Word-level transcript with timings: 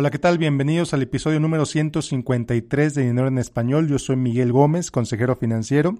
Hola, 0.00 0.12
¿qué 0.12 0.20
tal? 0.20 0.38
Bienvenidos 0.38 0.94
al 0.94 1.02
episodio 1.02 1.40
número 1.40 1.66
153 1.66 2.94
de 2.94 3.02
Dinero 3.02 3.26
en 3.26 3.36
Español. 3.36 3.88
Yo 3.88 3.98
soy 3.98 4.14
Miguel 4.14 4.52
Gómez, 4.52 4.92
consejero 4.92 5.34
financiero. 5.34 5.98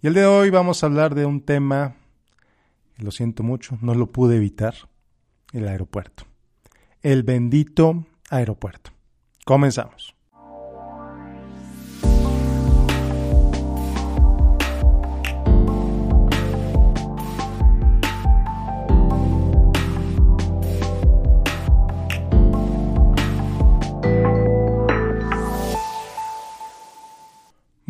Y 0.00 0.06
el 0.06 0.14
día 0.14 0.22
de 0.22 0.28
hoy 0.28 0.48
vamos 0.48 0.82
a 0.82 0.86
hablar 0.86 1.14
de 1.14 1.26
un 1.26 1.42
tema, 1.42 1.96
lo 2.96 3.10
siento 3.10 3.42
mucho, 3.42 3.76
no 3.82 3.94
lo 3.94 4.06
pude 4.06 4.36
evitar, 4.36 4.74
el 5.52 5.68
aeropuerto. 5.68 6.24
El 7.02 7.22
bendito 7.22 8.06
aeropuerto. 8.30 8.90
Comenzamos. 9.44 10.14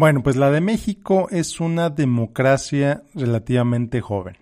Bueno, 0.00 0.22
pues 0.22 0.36
la 0.36 0.50
de 0.50 0.62
México 0.62 1.28
es 1.30 1.60
una 1.60 1.90
democracia 1.90 3.02
relativamente 3.12 4.00
joven. 4.00 4.38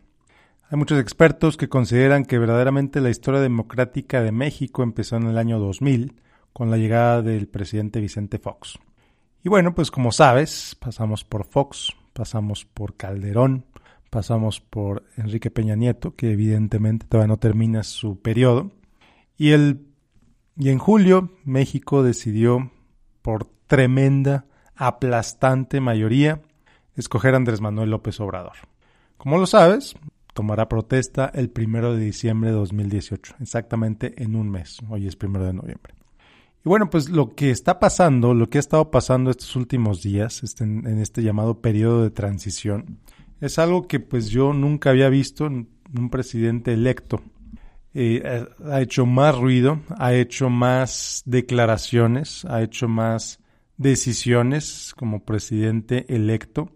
Hay 0.71 0.79
muchos 0.79 1.01
expertos 1.01 1.57
que 1.57 1.69
consideran 1.69 2.27
que 2.27 2.39
verdaderamente 2.39 3.01
la 3.01 3.11
historia 3.11 3.41
democrática 3.41 4.23
de 4.23 4.31
México 4.31 4.85
empezó 4.85 5.17
en 5.17 5.27
el 5.27 5.37
año 5.37 5.59
2000 5.59 6.15
con 6.53 6.71
la 6.71 6.77
llegada 6.77 7.23
del 7.23 7.49
presidente 7.49 8.01
Vicente 8.01 8.39
Fox. 8.39 8.79
Y 9.43 9.49
bueno, 9.49 9.75
pues 9.75 9.91
como 9.91 10.13
sabes, 10.13 10.77
pasamos 10.79 11.25
por 11.25 11.45
Fox, 11.45 11.93
pasamos 12.13 12.65
por 12.65 12.95
Calderón, 12.95 13.65
pasamos 14.11 14.61
por 14.61 15.07
Enrique 15.17 15.51
Peña 15.51 15.75
Nieto, 15.75 16.15
que 16.15 16.31
evidentemente 16.31 17.05
todavía 17.09 17.35
no 17.35 17.39
termina 17.41 17.83
su 17.83 18.21
periodo. 18.21 18.71
Y, 19.37 19.51
el, 19.51 19.89
y 20.57 20.69
en 20.69 20.79
julio 20.79 21.33
México 21.45 22.05
decidió 22.05 22.71
por 23.23 23.47
tremenda 23.67 24.45
aplastante 24.79 25.81
mayoría 25.81 26.41
escoger 26.97 27.35
a 27.35 27.37
Andrés 27.37 27.61
Manuel 27.61 27.91
López 27.91 28.19
Obrador. 28.21 28.55
Como 29.17 29.37
lo 29.37 29.47
sabes, 29.47 29.97
tomará 30.33 30.69
protesta 30.69 31.31
el 31.35 31.51
primero 31.51 31.95
de 31.95 32.05
diciembre 32.05 32.51
de 32.51 32.57
2018, 32.57 33.37
exactamente 33.41 34.15
en 34.23 34.37
un 34.37 34.49
mes. 34.49 34.79
Hoy 34.89 35.07
es 35.07 35.17
primero 35.17 35.45
de 35.45 35.53
noviembre. 35.53 35.95
Y 36.65 36.69
bueno, 36.69 36.89
pues 36.91 37.09
lo 37.09 37.35
que 37.35 37.51
está 37.51 37.79
pasando, 37.79 38.35
lo 38.35 38.49
que 38.49 38.59
ha 38.59 38.61
estado 38.61 38.91
pasando 38.91 39.31
estos 39.31 39.57
últimos 39.57 40.03
días, 40.03 40.43
este, 40.43 40.65
en 40.65 40.99
este 40.99 41.23
llamado 41.23 41.61
periodo 41.61 42.03
de 42.05 42.11
transición, 42.11 43.01
es 43.41 43.59
algo 43.59 43.87
que 43.87 44.01
pues 44.01 44.29
yo 44.29 44.53
nunca 44.53 44.91
había 44.91 45.09
visto 45.09 45.47
en 45.47 45.69
un 45.97 46.11
presidente 46.11 46.73
electo. 46.73 47.21
Eh, 47.95 48.47
ha 48.65 48.81
hecho 48.81 49.07
más 49.07 49.37
ruido, 49.37 49.81
ha 49.97 50.15
hecho 50.15 50.51
más 50.51 51.23
declaraciones, 51.27 52.45
ha 52.45 52.63
hecho 52.63 52.87
más 52.87 53.41
decisiones 53.79 54.93
como 54.97 55.25
presidente 55.25 56.05
electo 56.15 56.71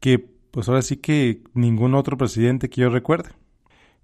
que 0.00 0.18
pues 0.18 0.68
ahora 0.68 0.82
sí 0.82 0.96
que 0.96 1.42
ningún 1.54 1.94
otro 1.94 2.16
presidente 2.16 2.68
que 2.68 2.80
yo 2.80 2.90
recuerde. 2.90 3.30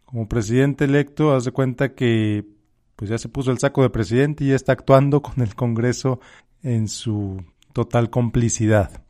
Como 0.04 0.28
presidente 0.28 0.84
electo, 0.84 1.34
haz 1.34 1.44
de 1.44 1.50
cuenta 1.50 1.94
que 1.94 2.46
pues 2.94 3.10
ya 3.10 3.18
se 3.18 3.28
puso 3.28 3.50
el 3.50 3.58
saco 3.58 3.82
de 3.82 3.90
presidente 3.90 4.44
y 4.44 4.48
ya 4.48 4.54
está 4.54 4.72
actuando 4.72 5.20
con 5.22 5.42
el 5.42 5.54
Congreso 5.54 6.20
en 6.62 6.88
su 6.88 7.42
total 7.72 8.10
complicidad. 8.10 9.05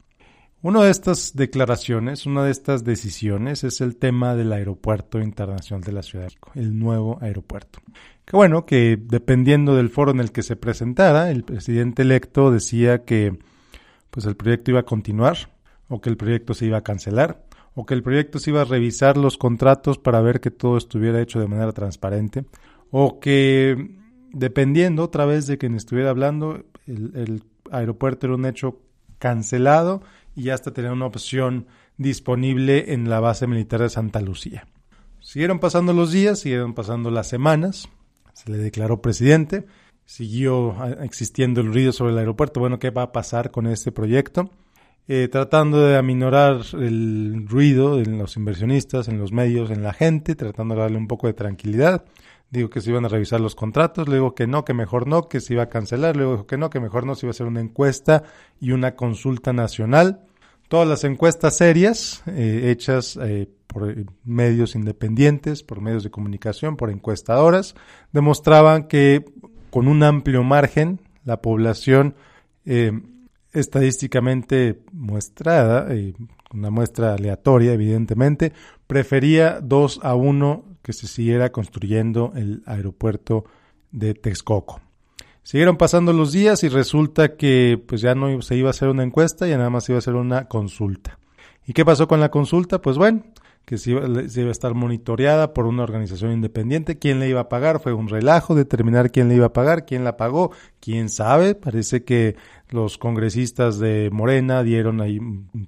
Una 0.63 0.83
de 0.83 0.91
estas 0.91 1.37
declaraciones, 1.37 2.27
una 2.27 2.43
de 2.43 2.51
estas 2.51 2.83
decisiones 2.83 3.63
es 3.63 3.81
el 3.81 3.97
tema 3.97 4.35
del 4.35 4.53
Aeropuerto 4.53 5.21
Internacional 5.21 5.85
de 5.85 5.93
la 5.93 6.03
Ciudad 6.03 6.25
de 6.25 6.29
México, 6.29 6.51
el 6.55 6.79
nuevo 6.79 7.19
aeropuerto. 7.21 7.81
Que 8.25 8.37
bueno, 8.37 8.65
que 8.65 8.99
dependiendo 9.01 9.77
del 9.77 9.91
foro 9.91 10.11
en 10.11 10.21
el 10.21 10.33
que 10.33 10.43
se 10.43 10.57
presentara, 10.57 11.31
el 11.31 11.45
presidente 11.45 12.03
electo 12.03 12.51
decía 12.51 13.05
que 13.05 13.39
pues 14.11 14.25
el 14.27 14.35
proyecto 14.35 14.71
iba 14.71 14.81
a 14.81 14.87
continuar, 14.87 15.37
o 15.89 16.01
que 16.01 16.09
el 16.09 16.17
proyecto 16.17 16.55
se 16.55 16.67
iba 16.67 16.79
a 16.79 16.83
cancelar, 16.83 17.45
o 17.75 17.85
que 17.85 17.95
el 17.95 18.03
proyecto 18.03 18.39
se 18.39 18.51
iba 18.51 18.63
a 18.63 18.65
revisar 18.65 19.19
los 19.19 19.37
contratos 19.37 19.99
para 19.99 20.23
ver 20.23 20.41
que 20.41 20.51
todo 20.51 20.79
estuviera 20.79 21.21
hecho 21.21 21.39
de 21.39 21.49
manera 21.49 21.73
transparente, 21.73 22.47
o 22.91 23.21
que 23.21 23.95
dependiendo 24.33 25.05
otra 25.05 25.27
vez 25.27 25.47
de 25.47 25.59
quien 25.59 25.75
estuviera 25.75 26.11
hablando, 26.11 26.65
el, 26.87 27.13
el 27.15 27.43
aeropuerto 27.71 28.27
era 28.27 28.37
un 28.37 28.47
hecho 28.47 28.81
cancelado 29.19 30.03
y 30.37 30.51
hasta 30.51 30.73
tener 30.73 30.93
una 30.93 31.07
opción 31.07 31.67
disponible 31.97 32.93
en 32.93 33.11
la 33.11 33.19
base 33.19 33.47
militar 33.47 33.81
de 33.81 33.89
Santa 33.89 34.21
Lucía. 34.21 34.69
Siguieron 35.21 35.59
pasando 35.59 35.93
los 35.93 36.13
días, 36.13 36.39
siguieron 36.39 36.75
pasando 36.75 37.11
las 37.11 37.29
semanas, 37.29 37.89
se 38.33 38.53
le 38.53 38.59
declaró 38.59 39.01
presidente, 39.01 39.67
siguió 40.05 40.73
ah, 40.79 40.91
existiendo 41.03 41.61
el 41.61 41.73
ruido 41.73 41.91
sobre 41.93 42.13
el 42.13 42.19
aeropuerto. 42.19 42.61
Bueno, 42.61 42.79
¿qué 42.79 42.91
va 42.91 43.03
a 43.03 43.13
pasar 43.13 43.51
con 43.51 43.67
este 43.67 43.91
proyecto? 43.91 44.51
Eh, 45.09 45.29
tratando 45.31 45.87
de 45.87 45.97
aminorar 45.97 46.63
el 46.75 47.47
ruido 47.49 47.99
en 48.01 48.19
los 48.19 48.37
inversionistas, 48.37 49.09
en 49.09 49.19
los 49.19 49.33
medios, 49.33 49.71
en 49.71 49.83
la 49.83 49.93
gente, 49.93 50.35
tratando 50.35 50.75
de 50.75 50.81
darle 50.81 50.99
un 50.99 51.09
poco 51.09 51.29
de 51.29 51.33
tranquilidad. 51.33 52.05
Digo 52.51 52.71
que 52.71 52.81
se 52.81 52.91
iban 52.91 53.05
a 53.05 53.09
revisar 53.09 53.41
los 53.41 53.55
contratos, 53.55 54.09
luego 54.09 54.35
que 54.35 54.47
no, 54.47 54.65
que 54.65 54.75
mejor 54.75 55.07
no, 55.07 55.29
que 55.29 55.41
se 55.41 55.55
iba 55.55 55.65
a 55.65 55.69
cancelar, 55.69 56.17
luego 56.17 56.47
que 56.47 56.57
no, 56.57 56.71
que 56.71 56.81
mejor 56.81 57.07
no, 57.07 57.15
se 57.15 57.27
iba 57.27 57.31
a 57.31 57.35
hacer 57.35 57.47
una 57.47 57.61
encuesta 57.61 58.23
y 58.61 58.73
una 58.73 58.95
consulta 58.95 59.53
nacional. 59.53 60.26
Todas 60.69 60.89
las 60.89 61.05
encuestas 61.05 61.57
serias, 61.57 62.23
eh, 62.27 62.71
hechas 62.71 63.19
eh, 63.23 63.49
por 63.67 63.95
medios 64.25 64.75
independientes, 64.75 65.63
por 65.63 65.81
medios 65.81 66.03
de 66.03 66.11
comunicación, 66.11 66.77
por 66.77 66.91
encuestadoras, 66.91 67.75
demostraban 68.13 68.89
que 68.89 69.25
con 69.71 69.89
un 69.89 70.03
amplio 70.03 70.43
margen 70.43 71.01
la 71.25 71.43
población 71.43 72.15
eh, 72.65 72.93
estadísticamente 73.53 74.81
muestrada, 74.93 75.87
eh, 75.95 76.15
una 76.53 76.71
muestra 76.71 77.15
aleatoria 77.15 77.73
evidentemente, 77.73 78.53
prefería 78.87 79.61
2 79.61 80.01
a 80.03 80.15
1 80.15 80.65
que 80.83 80.93
se 80.93 81.07
siguiera 81.07 81.53
construyendo 81.53 82.33
el 82.37 82.63
aeropuerto 82.67 83.45
de 83.91 84.15
Texcoco. 84.15 84.81
Siguieron 85.47 85.77
pasando 85.77 86.13
los 86.13 86.33
días 86.33 86.65
y 86.65 86.69
resulta 86.69 87.37
que 87.37 87.81
pues 87.87 88.01
ya 88.01 88.17
no 88.17 88.43
se 88.43 88.57
iba 88.57 88.69
a 88.69 88.71
hacer 88.71 88.89
una 88.89 89.05
encuesta, 89.05 89.47
ya 89.47 89.57
nada 89.57 89.71
más 89.71 89.89
iba 89.89 89.95
a 89.95 90.01
hacer 90.01 90.17
una 90.17 90.49
consulta. 90.49 91.21
¿Y 91.65 91.73
qué 91.73 91.85
pasó 91.85 92.09
con 92.09 92.19
la 92.19 92.33
consulta? 92.33 92.83
Pues 92.83 92.99
bueno, 92.99 93.23
que 93.65 93.79
se 93.79 93.93
iba, 93.93 94.01
a 94.01 94.51
estar 94.51 94.75
monitoreada 94.75 95.55
por 95.55 95.67
una 95.67 95.85
organización 95.85 96.33
independiente. 96.33 96.99
¿Quién 96.99 97.21
le 97.21 97.29
iba 97.29 97.43
a 97.43 97.49
pagar? 97.49 97.79
Fue 97.79 97.93
un 97.93 98.09
relajo 98.09 98.57
determinar 98.57 99.13
quién 99.13 99.29
le 99.29 99.37
iba 99.37 99.47
a 99.47 99.53
pagar, 99.53 99.87
quién 99.87 100.03
la 100.03 100.17
pagó, 100.17 100.51
quién 100.81 101.09
sabe. 101.09 101.55
Parece 101.55 102.03
que 102.03 102.35
los 102.71 102.99
congresistas 102.99 103.79
de 103.79 104.11
Morena 104.13 104.65
dieron 104.65 105.01
ahí 105.01 105.21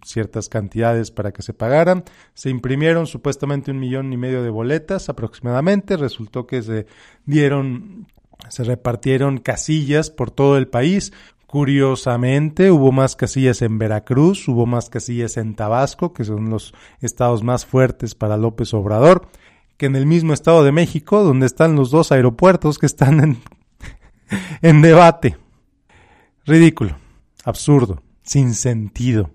ciertas 0.05 0.49
cantidades 0.49 1.13
para 1.13 1.31
que 1.31 1.43
se 1.43 1.55
pagaran. 1.55 2.03
Se 2.35 2.51
imprimieron 2.51 3.07
supuestamente 3.07 3.71
un 3.71 3.79
millón 3.79 4.13
y 4.13 4.17
medio 4.17 4.43
de 4.43 4.51
boletas 4.51 5.09
aproximadamente. 5.09 5.97
Resultó 5.97 6.49
que 6.49 6.63
se 6.63 6.87
dieron 7.27 8.09
se 8.51 8.65
repartieron 8.65 9.39
casillas 9.39 10.11
por 10.11 10.31
todo 10.31 10.57
el 10.57 10.69
país. 10.69 11.13
Curiosamente, 11.47 12.71
hubo 12.71 12.93
más 12.93 13.17
casillas 13.17 13.63
en 13.63 13.79
Veracruz, 13.79 14.47
hubo 14.49 14.67
más 14.67 14.91
casillas 14.91 15.37
en 15.37 15.55
Tabasco, 15.55 16.13
que 16.13 16.25
son 16.25 16.51
los 16.51 16.75
estados 17.01 17.43
más 17.43 17.65
fuertes 17.65 18.15
para 18.15 18.37
López 18.37 18.75
Obrador, 18.75 19.29
que 19.77 19.87
en 19.87 19.97
el 19.97 20.05
mismo 20.05 20.35
estado 20.35 20.63
de 20.63 20.73
México, 20.73 21.23
donde 21.23 21.47
están 21.47 21.75
los 21.75 21.91
dos 21.91 22.13
aeropuertos 22.13 22.79
que 22.79 22.87
están 22.87 23.21
en, 23.21 23.39
en 24.63 24.83
debate. 24.83 25.39
Ridículo, 26.45 26.97
absurdo, 27.45 28.03
sin 28.23 28.55
sentido 28.55 29.31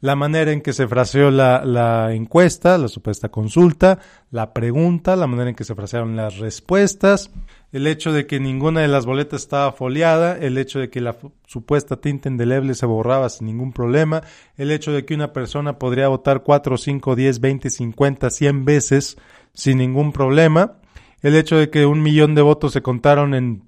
la 0.00 0.14
manera 0.14 0.52
en 0.52 0.60
que 0.60 0.72
se 0.72 0.86
fraseó 0.86 1.30
la, 1.30 1.64
la, 1.64 2.12
encuesta, 2.14 2.78
la 2.78 2.88
supuesta 2.88 3.30
consulta, 3.30 3.98
la 4.30 4.52
pregunta, 4.52 5.16
la 5.16 5.26
manera 5.26 5.50
en 5.50 5.56
que 5.56 5.64
se 5.64 5.74
frasearon 5.74 6.16
las 6.16 6.38
respuestas, 6.38 7.30
el 7.72 7.86
hecho 7.86 8.12
de 8.12 8.26
que 8.26 8.40
ninguna 8.40 8.80
de 8.80 8.88
las 8.88 9.06
boletas 9.06 9.42
estaba 9.42 9.72
foliada, 9.72 10.38
el 10.38 10.56
hecho 10.58 10.78
de 10.78 10.90
que 10.90 11.00
la 11.00 11.16
supuesta 11.46 11.96
tinta 12.00 12.28
indeleble 12.28 12.74
se 12.74 12.86
borraba 12.86 13.28
sin 13.28 13.46
ningún 13.46 13.72
problema, 13.72 14.22
el 14.56 14.70
hecho 14.70 14.92
de 14.92 15.04
que 15.04 15.14
una 15.14 15.32
persona 15.32 15.78
podría 15.78 16.08
votar 16.08 16.42
4, 16.42 16.76
5, 16.76 17.16
10, 17.16 17.40
20, 17.40 17.70
50, 17.70 18.30
100 18.30 18.64
veces 18.64 19.18
sin 19.52 19.78
ningún 19.78 20.12
problema, 20.12 20.78
el 21.20 21.34
hecho 21.36 21.56
de 21.56 21.70
que 21.70 21.84
un 21.84 22.02
millón 22.02 22.34
de 22.34 22.42
votos 22.42 22.72
se 22.72 22.82
contaron 22.82 23.34
en 23.34 23.64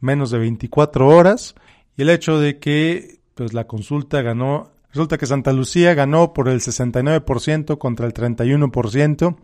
menos 0.00 0.30
de 0.30 0.38
24 0.38 1.08
horas, 1.08 1.54
y 1.96 2.02
el 2.02 2.10
hecho 2.10 2.38
de 2.38 2.58
que 2.58 3.18
pues 3.34 3.52
la 3.52 3.66
consulta 3.66 4.22
ganó 4.22 4.72
Resulta 4.92 5.16
que 5.16 5.26
Santa 5.26 5.52
Lucía 5.52 5.94
ganó 5.94 6.34
por 6.34 6.48
el 6.48 6.60
69% 6.60 7.78
contra 7.78 8.06
el 8.06 8.12
31%. 8.12 9.36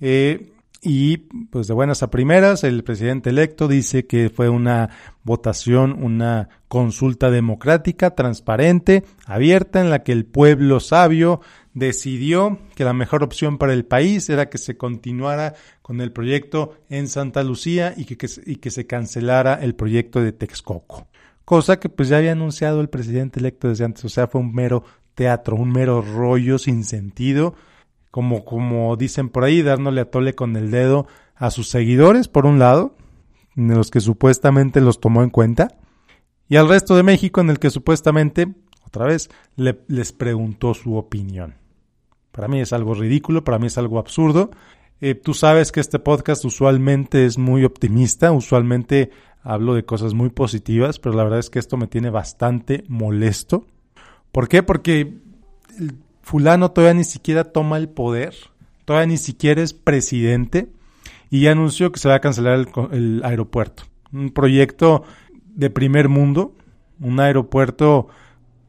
Eh, 0.00 0.52
y 0.82 1.18
pues 1.50 1.66
de 1.66 1.74
buenas 1.74 2.02
a 2.02 2.10
primeras, 2.10 2.64
el 2.64 2.82
presidente 2.84 3.30
electo 3.30 3.68
dice 3.68 4.06
que 4.06 4.30
fue 4.30 4.48
una 4.48 4.88
votación, 5.24 6.02
una 6.02 6.48
consulta 6.68 7.30
democrática, 7.30 8.14
transparente, 8.14 9.04
abierta, 9.26 9.80
en 9.80 9.90
la 9.90 10.02
que 10.02 10.12
el 10.12 10.24
pueblo 10.24 10.80
sabio 10.80 11.42
decidió 11.74 12.58
que 12.74 12.84
la 12.84 12.94
mejor 12.94 13.22
opción 13.22 13.58
para 13.58 13.74
el 13.74 13.84
país 13.84 14.30
era 14.30 14.48
que 14.48 14.56
se 14.56 14.78
continuara 14.78 15.54
con 15.82 16.00
el 16.00 16.12
proyecto 16.12 16.76
en 16.88 17.08
Santa 17.08 17.42
Lucía 17.42 17.92
y 17.96 18.06
que, 18.06 18.28
y 18.46 18.56
que 18.56 18.70
se 18.70 18.86
cancelara 18.86 19.54
el 19.54 19.74
proyecto 19.74 20.22
de 20.22 20.32
Texcoco. 20.32 21.08
Cosa 21.44 21.78
que 21.78 21.90
pues 21.90 22.08
ya 22.08 22.16
había 22.16 22.32
anunciado 22.32 22.80
el 22.80 22.88
presidente 22.88 23.38
electo 23.38 23.68
desde 23.68 23.84
antes, 23.84 24.04
o 24.04 24.08
sea, 24.08 24.28
fue 24.28 24.40
un 24.40 24.54
mero 24.54 24.84
teatro, 25.14 25.56
un 25.56 25.72
mero 25.72 26.00
rollo 26.00 26.58
sin 26.58 26.84
sentido, 26.84 27.54
como, 28.10 28.44
como 28.44 28.96
dicen 28.96 29.28
por 29.28 29.44
ahí, 29.44 29.62
dándole 29.62 30.00
a 30.00 30.10
tole 30.10 30.34
con 30.34 30.56
el 30.56 30.70
dedo 30.70 31.06
a 31.34 31.50
sus 31.50 31.68
seguidores, 31.68 32.28
por 32.28 32.46
un 32.46 32.58
lado, 32.58 32.96
en 33.56 33.68
los 33.68 33.90
que 33.90 34.00
supuestamente 34.00 34.80
los 34.80 35.00
tomó 35.00 35.22
en 35.22 35.30
cuenta, 35.30 35.76
y 36.48 36.56
al 36.56 36.68
resto 36.68 36.96
de 36.96 37.02
México 37.02 37.40
en 37.40 37.50
el 37.50 37.58
que 37.58 37.70
supuestamente, 37.70 38.52
otra 38.86 39.06
vez, 39.06 39.30
les 39.56 40.12
preguntó 40.12 40.74
su 40.74 40.96
opinión. 40.96 41.54
Para 42.32 42.48
mí 42.48 42.60
es 42.60 42.72
algo 42.72 42.94
ridículo, 42.94 43.44
para 43.44 43.58
mí 43.58 43.68
es 43.68 43.78
algo 43.78 43.98
absurdo. 43.98 44.50
Eh, 45.00 45.14
tú 45.14 45.32
sabes 45.32 45.72
que 45.72 45.80
este 45.80 45.98
podcast 45.98 46.44
usualmente 46.44 47.24
es 47.24 47.38
muy 47.38 47.64
optimista, 47.64 48.32
usualmente 48.32 49.10
hablo 49.42 49.74
de 49.74 49.84
cosas 49.84 50.14
muy 50.14 50.30
positivas, 50.30 50.98
pero 50.98 51.14
la 51.14 51.24
verdad 51.24 51.38
es 51.38 51.50
que 51.50 51.58
esto 51.58 51.76
me 51.76 51.86
tiene 51.86 52.10
bastante 52.10 52.84
molesto. 52.88 53.66
¿Por 54.32 54.48
qué? 54.48 54.62
Porque 54.62 55.18
fulano 56.30 56.70
todavía 56.70 56.94
ni 56.94 57.02
siquiera 57.02 57.42
toma 57.42 57.76
el 57.76 57.88
poder, 57.88 58.36
todavía 58.84 59.08
ni 59.08 59.16
siquiera 59.16 59.62
es 59.62 59.74
presidente 59.74 60.70
y 61.28 61.40
ya 61.40 61.50
anunció 61.50 61.90
que 61.90 61.98
se 61.98 62.08
va 62.08 62.14
a 62.14 62.20
cancelar 62.20 62.54
el, 62.54 62.68
el 62.92 63.22
aeropuerto. 63.24 63.82
Un 64.12 64.30
proyecto 64.30 65.02
de 65.56 65.70
primer 65.70 66.08
mundo, 66.08 66.54
un 67.00 67.18
aeropuerto 67.18 68.06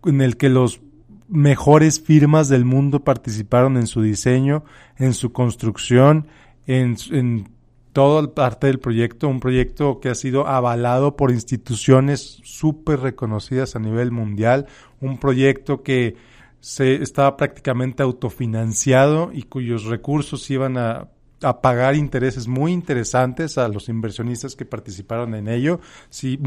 en 0.06 0.22
el 0.22 0.38
que 0.38 0.50
los 0.50 0.81
mejores 1.28 2.02
firmas 2.02 2.50
del 2.50 2.66
mundo 2.66 3.04
participaron 3.04 3.78
en 3.78 3.86
su 3.86 4.02
diseño, 4.02 4.63
en 4.98 5.13
su 5.13 5.31
construcción, 5.31 6.25
en, 6.66 6.98
en 7.12 7.48
toda 7.94 8.34
parte 8.34 8.68
del 8.68 8.80
proyecto, 8.80 9.28
un 9.28 9.40
proyecto 9.40 10.00
que 10.00 10.10
ha 10.10 10.16
sido 10.16 10.48
avalado 10.48 11.16
por 11.16 11.30
instituciones 11.30 12.40
súper 12.44 13.02
reconocidas 13.02 13.75
a 13.75 13.80
nivel 13.80 14.10
mundial, 14.10 14.66
un 15.00 15.19
proyecto 15.19 15.84
que 15.84 16.16
se 16.62 17.02
estaba 17.04 17.36
prácticamente 17.36 18.04
autofinanciado 18.04 19.31
y 19.34 19.44
cuyos 19.44 19.84
recursos 19.86 20.50
iban 20.50 20.78
a 20.78 21.10
a 21.44 21.62
pagar 21.62 21.96
intereses 21.96 22.48
muy 22.48 22.72
interesantes 22.72 23.58
a 23.58 23.68
los 23.68 23.90
inversionistas 23.90 24.56
que 24.56 24.66
participaron 24.66 25.36
en 25.36 25.48
ello. 25.48 25.80
Sí, 26.10 26.40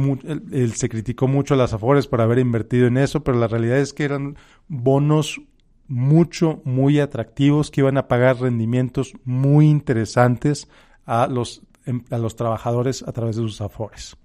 se 0.74 0.88
criticó 0.88 1.26
mucho 1.26 1.54
a 1.54 1.56
las 1.56 1.72
Afores 1.72 2.06
por 2.06 2.20
haber 2.20 2.38
invertido 2.38 2.86
en 2.86 2.96
eso, 2.96 3.24
pero 3.24 3.38
la 3.38 3.48
realidad 3.48 3.78
es 3.78 3.92
que 3.92 4.04
eran 4.04 4.36
bonos 4.68 5.40
mucho, 5.86 6.62
muy 6.64 7.00
atractivos 7.00 7.70
que 7.70 7.80
iban 7.80 7.98
a 7.98 8.08
pagar 8.08 8.40
rendimientos 8.40 9.14
muy 9.24 9.68
interesantes 9.68 10.68
a 11.04 11.26
los, 11.26 11.62
em, 11.84 12.04
a 12.10 12.18
los 12.18 12.36
trabajadores 12.36 13.02
a 13.06 13.12
través 13.12 13.36
de 13.36 13.42
sus 13.42 13.60
Afores. 13.60 14.16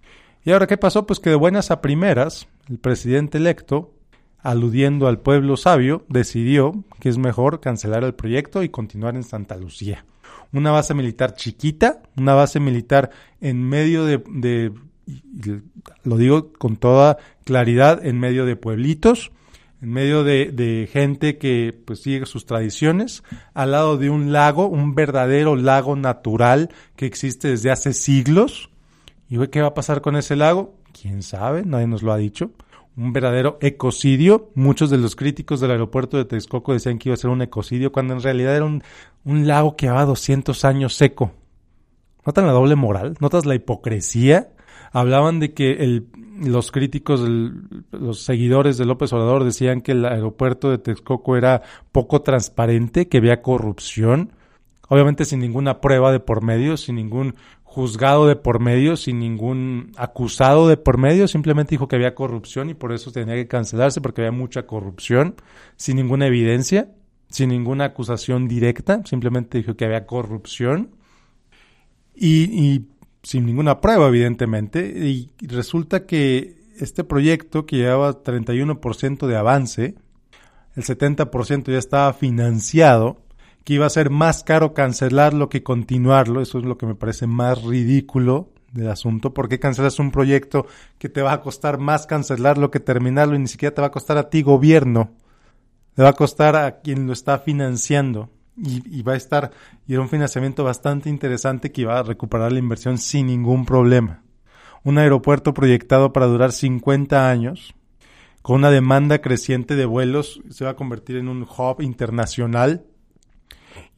¿Y 0.43 0.51
ahora 0.51 0.67
qué 0.67 0.77
pasó? 0.77 1.05
Pues 1.05 1.19
que 1.19 1.31
de 1.31 1.35
buenas 1.35 1.69
a 1.69 1.81
primeras, 1.81 2.47
el 2.69 2.79
presidente 2.79 3.37
electo, 3.39 3.93
aludiendo 4.41 5.07
al 5.07 5.19
pueblo 5.19 5.57
sabio, 5.57 6.05
decidió 6.09 6.83
que 6.99 7.09
es 7.09 7.17
mejor 7.17 7.59
cancelar 7.59 8.03
el 8.03 8.13
proyecto 8.13 8.63
y 8.63 8.69
continuar 8.69 9.15
en 9.15 9.23
Santa 9.23 9.55
Lucía 9.57 10.05
una 10.51 10.71
base 10.71 10.93
militar 10.93 11.35
chiquita, 11.35 12.01
una 12.17 12.33
base 12.33 12.59
militar 12.59 13.11
en 13.41 13.67
medio 13.67 14.05
de, 14.05 14.73
lo 16.03 16.17
digo 16.17 16.53
con 16.53 16.77
toda 16.77 17.17
claridad, 17.43 18.05
en 18.05 18.19
medio 18.19 18.45
de 18.45 18.55
pueblitos, 18.55 19.31
en 19.81 19.91
medio 19.91 20.23
de, 20.23 20.89
gente 20.91 21.37
que 21.37 21.77
pues 21.85 22.01
sigue 22.01 22.25
sus 22.25 22.45
tradiciones, 22.45 23.23
al 23.53 23.71
lado 23.71 23.97
de 23.97 24.09
un 24.09 24.31
lago, 24.31 24.67
un 24.67 24.95
verdadero 24.95 25.55
lago 25.55 25.95
natural 25.95 26.69
que 26.95 27.05
existe 27.05 27.49
desde 27.49 27.71
hace 27.71 27.93
siglos. 27.93 28.69
¿Y 29.29 29.45
qué 29.47 29.61
va 29.61 29.67
a 29.67 29.73
pasar 29.75 30.01
con 30.01 30.15
ese 30.15 30.35
lago? 30.35 30.75
¿Quién 30.99 31.21
sabe? 31.21 31.63
Nadie 31.63 31.87
nos 31.87 32.01
lo 32.01 32.11
ha 32.11 32.17
dicho 32.17 32.51
un 32.99 33.13
verdadero 33.13 33.57
ecocidio. 33.61 34.51
Muchos 34.55 34.89
de 34.89 34.97
los 34.97 35.15
críticos 35.15 35.61
del 35.61 35.71
aeropuerto 35.71 36.17
de 36.17 36.25
Texcoco 36.25 36.73
decían 36.73 36.99
que 36.99 37.09
iba 37.09 37.13
a 37.13 37.17
ser 37.17 37.29
un 37.29 37.41
ecocidio, 37.41 37.91
cuando 37.91 38.13
en 38.13 38.21
realidad 38.21 38.55
era 38.55 38.65
un, 38.65 38.83
lago 39.23 39.75
que 39.75 39.85
llevaba 39.85 40.05
200 40.05 40.65
años 40.65 40.95
seco. 40.95 41.31
¿Notan 42.25 42.45
la 42.45 42.51
doble 42.51 42.75
moral? 42.75 43.15
¿Notas 43.21 43.45
la 43.45 43.55
hipocresía? 43.55 44.49
Hablaban 44.91 45.39
de 45.39 45.53
que 45.53 45.71
el, 45.71 46.07
los 46.43 46.71
críticos, 46.71 47.21
los 47.91 48.21
seguidores 48.21 48.77
de 48.77 48.85
López 48.85 49.13
Obrador 49.13 49.45
decían 49.45 49.81
que 49.81 49.93
el 49.93 50.05
aeropuerto 50.05 50.69
de 50.69 50.79
Texcoco 50.79 51.37
era 51.37 51.61
poco 51.91 52.21
transparente, 52.21 53.07
que 53.07 53.19
había 53.19 53.41
corrupción. 53.41 54.33
Obviamente 54.89 55.23
sin 55.23 55.39
ninguna 55.39 55.79
prueba 55.79 56.11
de 56.11 56.19
por 56.19 56.43
medio, 56.43 56.75
sin 56.75 56.95
ningún 56.95 57.35
juzgado 57.69 58.27
de 58.27 58.35
por 58.35 58.59
medio, 58.59 58.97
sin 58.97 59.19
ningún 59.19 59.91
acusado 59.95 60.67
de 60.67 60.75
por 60.75 60.97
medio, 60.97 61.27
simplemente 61.27 61.71
dijo 61.71 61.87
que 61.87 61.97
había 61.97 62.15
corrupción 62.15 62.71
y 62.71 62.73
por 62.73 62.91
eso 62.91 63.11
tenía 63.11 63.35
que 63.35 63.47
cancelarse 63.47 64.01
porque 64.01 64.21
había 64.21 64.31
mucha 64.31 64.65
corrupción, 64.65 65.35
sin 65.75 65.97
ninguna 65.97 66.25
evidencia, 66.25 66.89
sin 67.29 67.49
ninguna 67.49 67.85
acusación 67.85 68.47
directa, 68.47 69.03
simplemente 69.05 69.59
dijo 69.59 69.75
que 69.75 69.85
había 69.85 70.07
corrupción 70.07 70.95
y, 72.15 72.87
sin 73.21 73.45
ninguna 73.45 73.79
prueba, 73.81 74.07
evidentemente. 74.07 74.79
Y 74.87 75.29
resulta 75.39 76.07
que 76.07 76.57
este 76.79 77.03
proyecto 77.03 77.67
que 77.67 77.77
llevaba 77.77 78.23
31% 78.23 79.27
de 79.27 79.35
avance, 79.35 79.95
el 80.75 80.83
70% 80.83 81.71
ya 81.71 81.77
estaba 81.77 82.13
financiado, 82.13 83.21
que 83.69 83.75
iba 83.75 83.85
a 83.85 83.91
ser 83.91 84.09
más 84.09 84.43
caro 84.43 84.73
cancelarlo 84.73 85.47
que 85.47 85.61
continuarlo. 85.61 86.41
Eso 86.41 86.57
es 86.57 86.65
lo 86.65 86.75
que 86.79 86.87
me 86.87 86.95
parece 86.95 87.27
más 87.27 87.61
ridículo 87.61 88.49
del 88.71 88.89
asunto. 88.89 89.31
¿Por 89.31 89.47
qué 89.47 89.59
cancelas 89.59 89.99
un 89.99 90.09
proyecto 90.09 90.65
que 90.97 91.07
te 91.07 91.21
va 91.21 91.33
a 91.33 91.41
costar 91.41 91.77
más 91.77 92.07
cancelarlo 92.07 92.71
que 92.71 92.79
terminarlo 92.79 93.35
y 93.35 93.37
ni 93.37 93.47
siquiera 93.47 93.75
te 93.75 93.81
va 93.81 93.89
a 93.89 93.91
costar 93.91 94.17
a 94.17 94.31
ti 94.31 94.41
gobierno? 94.41 95.11
Le 95.95 96.03
va 96.03 96.09
a 96.09 96.13
costar 96.13 96.55
a 96.55 96.79
quien 96.79 97.05
lo 97.05 97.13
está 97.13 97.37
financiando. 97.37 98.31
Y, 98.57 99.03
va 99.03 99.13
a 99.13 99.17
estar, 99.17 99.51
y 99.85 99.93
era 99.93 100.01
un 100.01 100.09
financiamiento 100.09 100.63
bastante 100.63 101.11
interesante 101.11 101.71
que 101.71 101.81
iba 101.81 101.99
a 101.99 102.01
recuperar 102.01 102.51
la 102.51 102.57
inversión 102.57 102.97
sin 102.97 103.27
ningún 103.27 103.67
problema. 103.67 104.23
Un 104.83 104.97
aeropuerto 104.97 105.53
proyectado 105.53 106.11
para 106.11 106.25
durar 106.25 106.53
50 106.53 107.29
años, 107.29 107.75
con 108.41 108.55
una 108.55 108.71
demanda 108.71 109.21
creciente 109.21 109.75
de 109.75 109.85
vuelos, 109.85 110.41
se 110.49 110.65
va 110.65 110.71
a 110.71 110.75
convertir 110.75 111.17
en 111.17 111.27
un 111.27 111.43
hub 111.43 111.83
internacional 111.83 112.88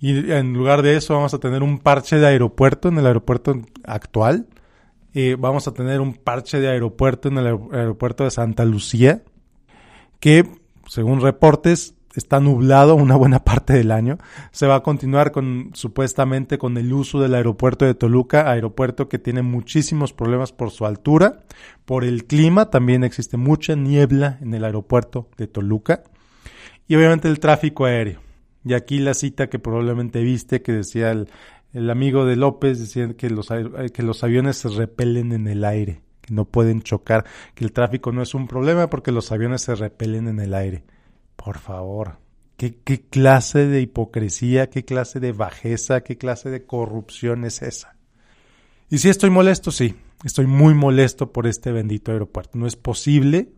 y 0.02 0.32
en 0.32 0.54
lugar 0.54 0.82
de 0.82 0.98
eso 0.98 1.14
vamos 1.14 1.36
a 1.36 1.40
tener 1.40 1.62
un 1.62 1.78
parche 1.78 2.18
de 2.18 2.26
aeropuerto 2.26 2.90
en 2.90 2.98
el 2.98 3.06
aeropuerto 3.06 3.62
actual. 3.84 4.48
Eh, 5.14 5.38
vamos 5.38 5.68
a 5.68 5.74
tener 5.74 6.02
un 6.02 6.16
parche 6.16 6.60
de 6.60 6.70
aeropuerto 6.70 7.30
en 7.30 7.38
el 7.38 7.46
aeropuerto 7.72 8.24
de 8.24 8.32
Santa 8.32 8.66
Lucía, 8.66 9.22
que 10.20 10.50
según 10.88 11.22
reportes 11.22 11.94
está 12.16 12.40
nublado 12.40 12.96
una 12.96 13.16
buena 13.16 13.44
parte 13.44 13.74
del 13.74 13.92
año. 13.92 14.18
Se 14.52 14.66
va 14.66 14.78
a 14.78 14.84
continuar 14.84 15.32
con 15.32 15.70
supuestamente 15.74 16.58
con 16.58 16.78
el 16.78 16.92
uso 16.92 17.20
del 17.20 17.36
aeropuerto 17.36 17.86
de 17.86 17.94
Toluca, 17.94 18.50
aeropuerto 18.50 19.08
que 19.08 19.20
tiene 19.20 19.44
muchísimos 19.44 20.14
problemas 20.14 20.52
por 20.52 20.72
su 20.72 20.88
altura, 20.88 21.44
por 21.86 22.04
el 22.04 22.26
clima, 22.26 22.72
también 22.72 23.04
existe 23.04 23.38
mucha 23.38 23.76
niebla 23.76 24.40
en 24.42 24.56
el 24.56 24.64
aeropuerto 24.64 25.30
de 25.38 25.46
Toluca 25.46 26.02
y 26.88 26.96
obviamente 26.96 27.28
el 27.28 27.40
tráfico 27.40 27.86
aéreo. 27.86 28.31
Y 28.64 28.74
aquí 28.74 29.00
la 29.00 29.14
cita 29.14 29.50
que 29.50 29.60
probablemente 29.60 30.22
viste 30.22 30.62
que 30.62 30.72
decía 30.72 31.12
el, 31.12 31.90
amigo 31.90 32.26
de 32.26 32.36
López, 32.36 32.80
decía 32.80 33.14
que 33.16 33.30
los, 33.30 33.50
eh, 33.52 33.90
que 33.94 34.04
los 34.04 34.24
aviones 34.24 34.58
se 34.58 34.70
repelen 34.70 35.32
en 35.32 35.48
el 35.48 35.64
aire, 35.64 36.02
que 36.22 36.34
no 36.34 36.46
pueden 36.46 36.82
chocar, 36.82 37.26
que 37.56 37.64
el 37.64 37.72
tráfico 37.72 38.12
no 38.12 38.22
es 38.22 38.34
un 38.34 38.48
problema 38.48 38.90
porque 38.90 39.12
los 39.12 39.32
aviones 39.32 39.62
se 39.62 39.76
repelen 39.76 40.28
en 40.28 40.40
el 40.40 40.54
aire. 40.54 40.84
Por 41.36 41.58
favor, 41.58 42.18
¿qué, 42.58 42.78
qué 42.84 43.02
clase 43.02 43.66
de 43.66 43.82
hipocresía, 43.82 44.70
qué 44.70 44.86
clase 44.86 45.20
de 45.20 45.32
bajeza, 45.32 46.02
qué 46.02 46.18
clase 46.18 46.50
de 46.50 46.66
corrupción 46.66 47.46
es 47.46 47.64
esa? 47.64 47.96
Y 48.90 49.00
si 49.00 49.10
estoy 49.10 49.30
molesto, 49.32 49.72
sí, 49.72 49.96
estoy 50.24 50.46
muy 50.46 50.76
molesto 50.76 51.32
por 51.32 51.48
este 51.48 51.72
bendito 51.72 52.12
aeropuerto. 52.12 52.60
No 52.60 52.68
es 52.68 52.76
posible 52.76 53.54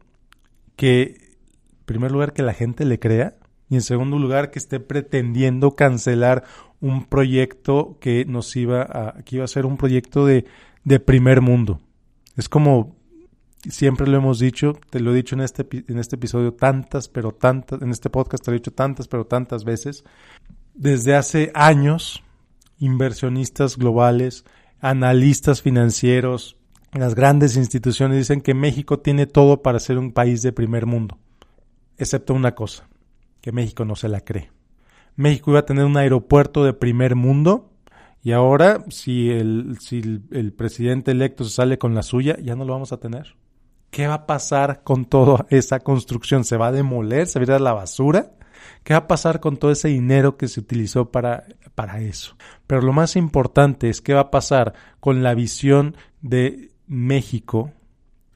que, 0.75 1.01
en 1.01 1.86
primer 1.86 2.12
lugar, 2.12 2.33
que 2.33 2.43
la 2.43 2.53
gente 2.53 2.86
le 2.86 3.00
crea 3.00 3.36
y 3.74 3.75
en 3.75 3.82
segundo 3.82 4.20
lugar 4.20 4.51
que 4.51 4.60
esté 4.60 4.80
pretendiendo 4.80 5.75
cancelar 5.75 6.44
un 6.80 7.06
proyecto 7.06 7.98
que 8.00 8.24
nos 8.24 8.56
iba 8.56 8.84
a, 8.84 9.24
que 9.24 9.38
iba 9.38 9.46
a 9.46 9.48
ser 9.48 9.65
un 9.65 9.77
proyecto 9.77 10.27
de, 10.27 10.46
de 10.84 11.00
primer 11.00 11.42
mundo. 11.42 11.82
Es 12.38 12.48
como 12.48 12.96
siempre 13.68 14.06
lo 14.06 14.18
hemos 14.18 14.38
dicho, 14.38 14.80
te 14.92 15.00
lo 15.00 15.12
he 15.12 15.15
dicho 15.15 15.34
en 15.34 15.42
este, 15.42 15.68
en 15.88 15.98
este 15.98 16.18
episodio 16.18 16.53
tantas, 16.53 17.08
pero 17.08 17.32
tantas, 17.32 17.82
en 17.82 17.89
este 17.89 18.12
podcast 18.12 18.44
te 18.44 18.51
lo 18.51 18.58
he 18.58 18.60
dicho 18.60 18.74
tantas, 18.74 19.08
pero 19.08 19.25
tantas 19.25 19.63
veces. 19.63 20.03
Desde 20.75 21.15
hace 21.15 21.51
años, 21.56 22.22
inversionistas 22.77 23.75
globales, 23.75 24.46
analistas 24.82 25.63
financieros, 25.63 26.58
las 26.92 27.15
grandes 27.15 27.58
instituciones 27.58 28.20
dicen 28.20 28.42
que 28.42 28.53
México 28.53 29.00
tiene 29.00 29.25
todo 29.25 29.63
para 29.63 29.80
ser 29.80 29.98
un 29.98 30.12
país 30.12 30.44
de 30.44 30.51
primer 30.51 30.86
mundo, 30.86 31.18
excepto 31.98 32.36
una 32.36 32.53
cosa, 32.53 32.88
que 33.44 33.52
México 33.52 33.84
no 33.84 33.98
se 33.98 34.08
la 34.08 34.22
cree. 34.22 34.52
México 35.18 35.52
iba 35.52 35.60
a 35.60 35.66
tener 35.66 35.84
un 35.84 35.98
aeropuerto 35.98 36.64
de 36.64 36.72
primer 36.72 37.16
mundo 37.16 37.74
y 38.24 38.32
ahora 38.32 38.86
si 38.88 39.30
el, 39.30 39.78
si 39.82 40.22
el, 40.32 40.54
presidente 40.54 41.12
electo 41.12 41.44
se 41.44 41.52
sale 41.52 41.78
con 41.78 41.94
la 41.94 42.04
suya, 42.04 42.38
ya 42.42 42.56
no 42.56 42.64
lo 42.64 42.72
vamos 42.72 42.94
a 42.94 43.02
tener. 43.02 43.36
¿Qué 43.92 44.08
va 44.08 44.14
a 44.14 44.26
pasar 44.26 44.82
con 44.84 45.04
toda 45.04 45.46
esa 45.50 45.82
construcción? 45.82 46.46
¿Se 46.46 46.56
va 46.56 46.68
a 46.68 46.72
demoler? 46.72 47.28
¿Se 47.28 47.38
va 47.38 47.44
a 47.44 47.46
ir 47.48 47.52
a 47.52 47.60
la 47.60 47.74
basura? 47.74 48.32
¿Qué 48.86 48.94
va 48.94 49.00
a 49.00 49.08
pasar 49.10 49.42
con 49.42 49.58
todo 49.58 49.72
ese 49.72 49.90
dinero 49.90 50.38
que 50.38 50.48
se 50.48 50.62
utilizó 50.62 51.12
para, 51.12 51.44
para 51.76 52.00
eso? 52.00 52.38
Pero 52.66 52.82
lo 52.82 52.94
más 52.94 53.18
importante 53.18 53.90
es 53.90 54.00
qué 54.00 54.14
va 54.14 54.22
a 54.22 54.32
pasar 54.32 54.74
con 55.02 55.22
la 55.22 55.36
visión 55.36 55.98
de 56.22 56.72
México 56.88 57.74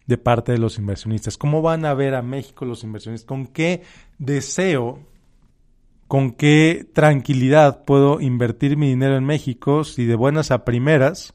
de 0.08 0.18
parte 0.18 0.54
de 0.54 0.58
los 0.58 0.80
inversionistas. 0.80 1.38
¿Cómo 1.38 1.62
van 1.62 1.86
a 1.86 1.94
ver 1.94 2.16
a 2.16 2.22
México 2.22 2.66
los 2.66 2.84
inversionistas? 2.84 3.28
¿Con 3.28 3.46
qué 3.46 3.84
deseo, 4.18 5.00
con 6.08 6.32
qué 6.32 6.88
tranquilidad 6.94 7.84
puedo 7.86 8.22
invertir 8.22 8.78
mi 8.78 8.90
dinero 8.90 9.18
en 9.18 9.26
México 9.26 9.84
si 9.84 10.06
de 10.06 10.16
buenas 10.16 10.52
a 10.52 10.64
primeras 10.64 11.34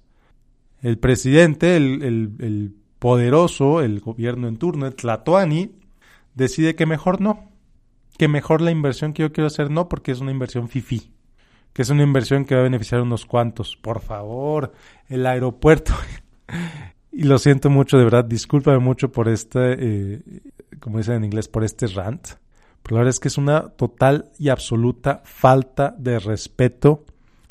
el 0.81 0.99
presidente, 0.99 1.77
el, 1.77 2.03
el 2.03 2.75
poderoso, 2.99 3.83
el 3.83 4.01
gobierno 4.01 4.49
en 4.49 4.57
turno, 4.57 4.87
el 4.87 4.95
Tlatoani, 4.95 5.73
decide 6.35 6.75
que 6.75 6.87
mejor 6.87 7.21
no? 7.21 7.51
Que 8.19 8.27
mejor 8.29 8.61
la 8.61 8.71
inversión 8.71 9.13
que 9.13 9.23
yo 9.23 9.33
quiero 9.33 9.47
hacer 9.47 9.71
no, 9.71 9.89
porque 9.89 10.11
es 10.11 10.21
una 10.21 10.33
inversión 10.33 10.69
FIFI 10.69 11.13
que 11.73 11.83
es 11.83 11.91
una 11.91 12.03
inversión 12.03 12.45
que 12.45 12.55
va 12.55 12.61
a 12.61 12.65
beneficiar 12.65 13.01
a 13.01 13.05
unos 13.05 13.27
cuantos. 13.27 13.77
Por 13.77 14.01
favor, 14.01 14.73
el 15.09 15.27
aeropuerto 15.27 15.95
y 17.13 17.25
lo 17.25 17.39
siento 17.39 17.71
mucho, 17.71 17.99
de 17.99 18.05
verdad, 18.05 18.25
discúlpame 18.25 18.79
mucho 18.79 19.11
por 19.11 19.29
este, 19.29 19.77
eh, 19.79 20.23
como 20.81 20.99
dicen 20.99 21.17
en 21.17 21.25
inglés, 21.25 21.49
por 21.49 21.65
este 21.65 21.87
rant. 21.87 22.29
Pero 22.83 22.97
la 22.97 23.01
verdad 23.01 23.11
es 23.11 23.21
que 23.21 23.29
es 23.29 23.39
una 23.39 23.71
total 23.71 24.31
y 24.39 24.49
absoluta 24.49 25.23
falta 25.25 25.95
de 25.99 26.19
respeto, 26.19 27.05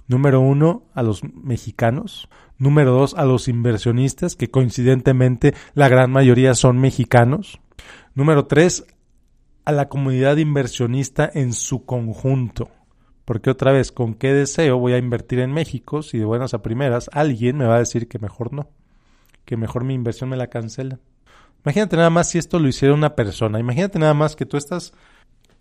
número 0.07 0.41
uno, 0.41 0.83
a 0.93 1.03
los 1.03 1.23
mexicanos, 1.23 2.27
número 2.57 2.91
dos, 2.91 3.13
a 3.13 3.25
los 3.25 3.47
inversionistas, 3.47 4.35
que 4.35 4.51
coincidentemente 4.51 5.53
la 5.73 5.88
gran 5.88 6.11
mayoría 6.11 6.53
son 6.53 6.79
mexicanos, 6.79 7.59
número 8.13 8.45
tres, 8.45 8.85
a 9.63 9.71
la 9.71 9.89
comunidad 9.89 10.38
inversionista 10.38 11.29
en 11.33 11.53
su 11.53 11.85
conjunto. 11.85 12.69
Porque 13.25 13.50
otra 13.50 13.71
vez, 13.71 13.91
¿con 13.91 14.15
qué 14.15 14.33
deseo 14.33 14.77
voy 14.79 14.93
a 14.93 14.97
invertir 14.97 15.39
en 15.39 15.53
México 15.53 16.01
si 16.01 16.17
de 16.17 16.25
buenas 16.25 16.53
a 16.53 16.61
primeras 16.61 17.09
alguien 17.13 17.57
me 17.57 17.65
va 17.65 17.75
a 17.75 17.79
decir 17.79 18.07
que 18.07 18.19
mejor 18.19 18.51
no? 18.51 18.69
que 19.45 19.57
mejor 19.57 19.83
mi 19.83 19.93
inversión 19.93 20.29
me 20.29 20.38
la 20.38 20.47
cancela. 20.47 21.00
Imagínate 21.65 21.95
nada 21.95 22.09
más 22.09 22.29
si 22.29 22.38
esto 22.38 22.59
lo 22.59 22.67
hiciera 22.67 22.93
una 22.93 23.15
persona. 23.15 23.59
Imagínate 23.59 24.00
nada 24.00 24.13
más 24.13 24.35
que 24.35 24.45
tú 24.45 24.57
estás, 24.57 24.93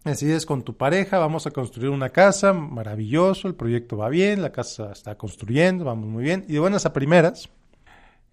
decides 0.04 0.46
con 0.46 0.62
tu 0.62 0.76
pareja, 0.76 1.18
vamos 1.18 1.46
a 1.46 1.50
construir 1.50 1.90
una 1.90 2.10
casa, 2.10 2.52
maravilloso, 2.52 3.48
el 3.48 3.54
proyecto 3.54 3.96
va 3.96 4.08
bien, 4.08 4.42
la 4.42 4.52
casa 4.52 4.92
está 4.92 5.16
construyendo, 5.16 5.84
vamos 5.84 6.08
muy 6.08 6.24
bien. 6.24 6.44
Y 6.48 6.54
de 6.54 6.58
buenas 6.60 6.86
a 6.86 6.92
primeras, 6.92 7.50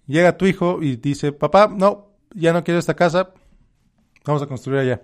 llega 0.06 0.38
tu 0.38 0.46
hijo 0.46 0.82
y 0.82 0.96
dice, 0.96 1.32
papá, 1.32 1.68
no, 1.68 2.12
ya 2.34 2.54
no 2.54 2.64
quiero 2.64 2.80
esta 2.80 2.96
casa, 2.96 3.34
vamos 4.26 4.42
a 4.42 4.48
construir 4.48 4.80
allá. 4.80 5.02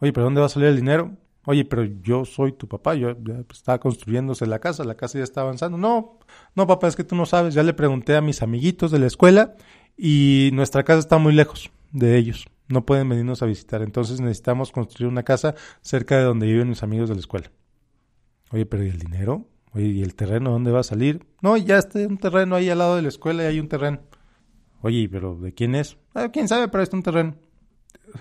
Oye, 0.00 0.12
pero 0.12 0.24
¿dónde 0.24 0.40
va 0.40 0.46
a 0.46 0.50
salir 0.50 0.68
el 0.68 0.76
dinero? 0.76 1.16
Oye, 1.44 1.64
pero 1.64 1.84
yo 1.84 2.24
soy 2.24 2.52
tu 2.52 2.68
papá, 2.68 2.94
yo 2.94 3.16
estaba 3.52 3.80
construyéndose 3.80 4.46
la 4.46 4.60
casa, 4.60 4.84
la 4.84 4.94
casa 4.94 5.18
ya 5.18 5.24
está 5.24 5.40
avanzando. 5.40 5.76
No, 5.76 6.18
no, 6.54 6.66
papá, 6.68 6.86
es 6.86 6.94
que 6.94 7.02
tú 7.02 7.16
no 7.16 7.26
sabes. 7.26 7.54
Ya 7.54 7.64
le 7.64 7.74
pregunté 7.74 8.14
a 8.14 8.20
mis 8.20 8.42
amiguitos 8.42 8.92
de 8.92 9.00
la 9.00 9.06
escuela 9.06 9.56
y 9.96 10.50
nuestra 10.52 10.84
casa 10.84 11.00
está 11.00 11.18
muy 11.18 11.32
lejos 11.32 11.72
de 11.90 12.16
ellos. 12.16 12.46
No 12.72 12.86
pueden 12.86 13.08
venirnos 13.08 13.42
a 13.42 13.46
visitar. 13.46 13.82
Entonces 13.82 14.20
necesitamos 14.20 14.72
construir 14.72 15.10
una 15.12 15.22
casa 15.22 15.54
cerca 15.82 16.16
de 16.16 16.24
donde 16.24 16.46
viven 16.46 16.70
mis 16.70 16.82
amigos 16.82 17.10
de 17.10 17.16
la 17.16 17.20
escuela. 17.20 17.50
Oye, 18.50 18.64
pero 18.64 18.82
¿y 18.82 18.88
el 18.88 18.98
dinero? 18.98 19.46
Oye, 19.74 19.86
¿y 19.86 20.02
el 20.02 20.14
terreno 20.14 20.50
dónde 20.50 20.70
va 20.70 20.80
a 20.80 20.84
salir? 20.84 21.26
No, 21.42 21.56
ya 21.58 21.76
está 21.76 21.98
un 22.00 22.16
terreno 22.16 22.56
ahí 22.56 22.70
al 22.70 22.78
lado 22.78 22.96
de 22.96 23.02
la 23.02 23.08
escuela 23.08 23.42
y 23.42 23.46
hay 23.46 23.60
un 23.60 23.68
terreno. 23.68 24.00
Oye, 24.80 25.06
pero 25.10 25.36
¿de 25.36 25.52
quién 25.52 25.74
es? 25.74 25.98
Ah, 26.14 26.30
quién 26.32 26.48
sabe, 26.48 26.68
pero 26.68 26.82
está 26.82 26.96
un 26.96 27.02
terreno. 27.02 27.34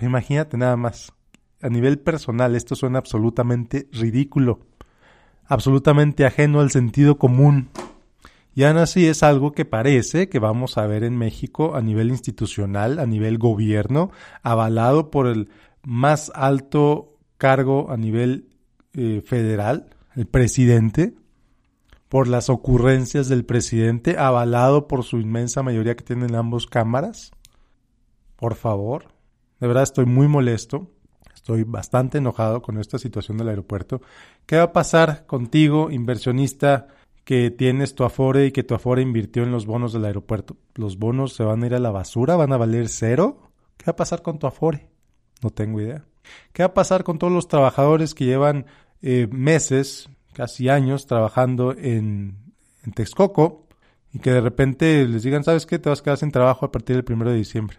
Imagínate 0.02 0.58
nada 0.58 0.76
más 0.76 1.14
a 1.62 1.70
nivel 1.70 2.00
personal 2.00 2.56
esto 2.56 2.76
suena 2.76 3.00
absolutamente 3.00 3.88
ridículo, 3.92 4.60
absolutamente 5.46 6.26
ajeno 6.26 6.60
al 6.60 6.72
sentido 6.72 7.18
común. 7.18 7.70
Y 8.54 8.64
aún 8.64 8.78
así 8.78 9.08
es 9.08 9.24
algo 9.24 9.54
que 9.54 9.66
parece 9.66 10.28
que 10.28 10.40
vamos 10.40 10.78
a 10.78 10.86
ver 10.86 11.04
en 11.04 11.18
México 11.18 11.76
a 11.76 11.82
nivel 11.82 12.10
institucional, 12.10 13.00
a 13.00 13.06
nivel 13.06 13.38
gobierno, 13.38 14.12
avalado 14.44 15.10
por 15.10 15.28
el 15.28 15.50
más 15.84 16.32
alto 16.36 17.18
cargo 17.38 17.90
a 17.92 17.98
nivel 17.98 18.50
eh, 18.94 19.22
federal, 19.26 19.96
el 20.16 20.28
presidente, 20.28 21.16
por 22.10 22.28
las 22.28 22.50
ocurrencias 22.50 23.30
del 23.30 23.46
presidente, 23.46 24.18
avalado 24.18 24.88
por 24.90 25.04
su 25.04 25.18
inmensa 25.18 25.64
mayoría 25.64 25.96
que 25.96 26.04
tienen 26.04 26.36
ambos 26.36 26.68
cámaras. 26.68 27.32
Por 28.36 28.56
favor, 28.56 29.06
de 29.62 29.68
verdad 29.68 29.84
estoy 29.84 30.06
muy 30.06 30.28
molesto. 30.28 30.92
Estoy 31.34 31.64
bastante 31.64 32.18
enojado 32.18 32.62
con 32.62 32.78
esta 32.78 33.00
situación 33.00 33.38
del 33.38 33.50
aeropuerto. 33.50 34.02
¿Qué 34.46 34.58
va 34.58 34.64
a 34.64 34.74
pasar 34.74 35.26
contigo, 35.26 35.90
inversionista, 35.90 36.88
que 37.24 37.52
tienes 37.52 37.96
tu 37.96 38.04
Afore 38.04 38.48
y 38.48 38.52
que 38.52 38.64
tu 38.64 38.76
Afore 38.76 39.02
invirtió 39.02 39.44
en 39.44 39.52
los 39.52 39.66
bonos 39.66 39.94
del 39.94 40.06
aeropuerto? 40.06 40.58
¿Los 40.76 40.98
bonos 40.98 41.34
se 41.34 41.44
van 41.44 41.64
a 41.64 41.66
ir 41.68 41.76
a 41.76 41.80
la 41.80 41.92
basura? 41.92 42.36
¿Van 42.36 42.54
a 42.54 42.58
valer 42.58 42.90
cero? 42.90 43.52
¿Qué 43.78 43.86
va 43.86 43.92
a 43.92 43.96
pasar 43.96 44.22
con 44.22 44.40
tu 44.40 44.48
Afore? 44.48 44.88
No 45.42 45.50
tengo 45.50 45.82
idea. 45.82 46.06
¿Qué 46.54 46.64
va 46.64 46.68
a 46.68 46.74
pasar 46.74 47.04
con 47.04 47.18
todos 47.18 47.34
los 47.34 47.48
trabajadores 47.48 48.14
que 48.14 48.26
llevan 48.26 48.66
eh, 49.02 49.28
meses, 49.32 50.10
casi 50.34 50.70
años, 50.70 51.08
trabajando 51.08 51.76
en, 51.78 52.38
Texcoco 52.96 53.68
y 54.12 54.20
que 54.20 54.32
de 54.32 54.42
repente 54.42 55.08
les 55.08 55.22
digan, 55.22 55.44
¿sabes 55.44 55.68
qué? 55.68 55.78
Te 55.78 55.90
vas 55.90 56.02
a 56.02 56.04
quedar 56.04 56.18
sin 56.18 56.32
trabajo 56.32 56.66
a 56.66 56.72
partir 56.72 56.96
del 56.96 57.06
primero 57.06 57.30
de 57.30 57.38
diciembre. 57.38 57.78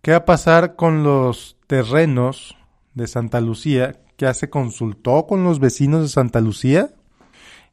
¿Qué 0.00 0.10
va 0.10 0.18
a 0.18 0.24
pasar 0.24 0.74
con 0.74 1.04
los 1.04 1.56
terrenos 1.68 2.56
de 2.94 3.06
Santa 3.06 3.40
Lucía? 3.40 4.00
¿Ya 4.18 4.34
se 4.34 4.50
consultó 4.50 5.26
con 5.26 5.44
los 5.44 5.60
vecinos 5.60 6.02
de 6.02 6.08
Santa 6.08 6.40
Lucía? 6.40 6.90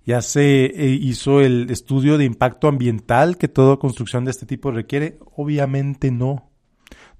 ¿Ya 0.05 0.21
se 0.21 0.65
eh, 0.65 0.89
hizo 0.89 1.41
el 1.41 1.69
estudio 1.69 2.17
de 2.17 2.25
impacto 2.25 2.67
ambiental 2.67 3.37
que 3.37 3.47
toda 3.47 3.77
construcción 3.77 4.25
de 4.25 4.31
este 4.31 4.45
tipo 4.45 4.71
requiere? 4.71 5.19
Obviamente 5.35 6.11
no. 6.11 6.49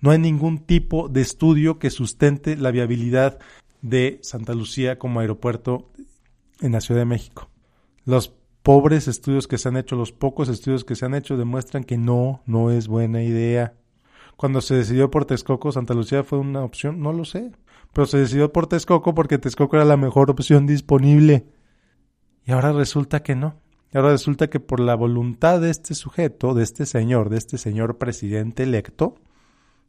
No 0.01 0.11
hay 0.11 0.19
ningún 0.19 0.59
tipo 0.59 1.09
de 1.09 1.21
estudio 1.21 1.77
que 1.77 1.89
sustente 1.89 2.55
la 2.55 2.71
viabilidad 2.71 3.39
de 3.81 4.19
Santa 4.23 4.53
Lucía 4.53 4.97
como 4.97 5.19
aeropuerto 5.19 5.91
en 6.61 6.71
la 6.71 6.81
Ciudad 6.81 7.01
de 7.01 7.05
México. 7.05 7.49
Los 8.05 8.33
pobres 8.63 9.07
estudios 9.07 9.47
que 9.47 9.57
se 9.57 9.69
han 9.69 9.77
hecho, 9.77 9.95
los 9.95 10.11
pocos 10.11 10.49
estudios 10.49 10.83
que 10.83 10.95
se 10.95 11.05
han 11.05 11.15
hecho 11.15 11.37
demuestran 11.37 11.83
que 11.83 11.97
no, 11.97 12.41
no 12.45 12.71
es 12.71 12.87
buena 12.87 13.21
idea 13.23 13.75
cuando 14.39 14.61
se 14.61 14.73
decidió 14.73 15.11
por 15.11 15.25
Texcoco, 15.25 15.73
Santa 15.73 15.93
Lucía 15.93 16.23
fue 16.23 16.39
una 16.39 16.63
opción, 16.63 17.01
no 17.01 17.11
lo 17.11 17.25
sé. 17.25 17.51
Pero 17.91 18.07
se 18.07 18.19
decidió 18.19 18.53
por 18.53 18.67
Texcoco 18.67 19.13
porque 19.13 19.37
Texcoco 19.37 19.75
era 19.75 19.83
la 19.83 19.97
mejor 19.97 20.31
opción 20.31 20.65
disponible. 20.65 21.45
Y 22.49 22.51
ahora 22.51 22.71
resulta 22.71 23.21
que 23.21 23.35
no. 23.35 23.61
Ahora 23.93 24.09
resulta 24.09 24.49
que 24.49 24.59
por 24.59 24.79
la 24.79 24.95
voluntad 24.95 25.61
de 25.61 25.69
este 25.69 25.93
sujeto, 25.93 26.55
de 26.55 26.63
este 26.63 26.87
señor, 26.87 27.29
de 27.29 27.37
este 27.37 27.59
señor 27.59 27.99
presidente 27.99 28.63
electo, 28.63 29.17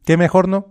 que 0.05 0.15
mejor 0.15 0.47
no, 0.47 0.67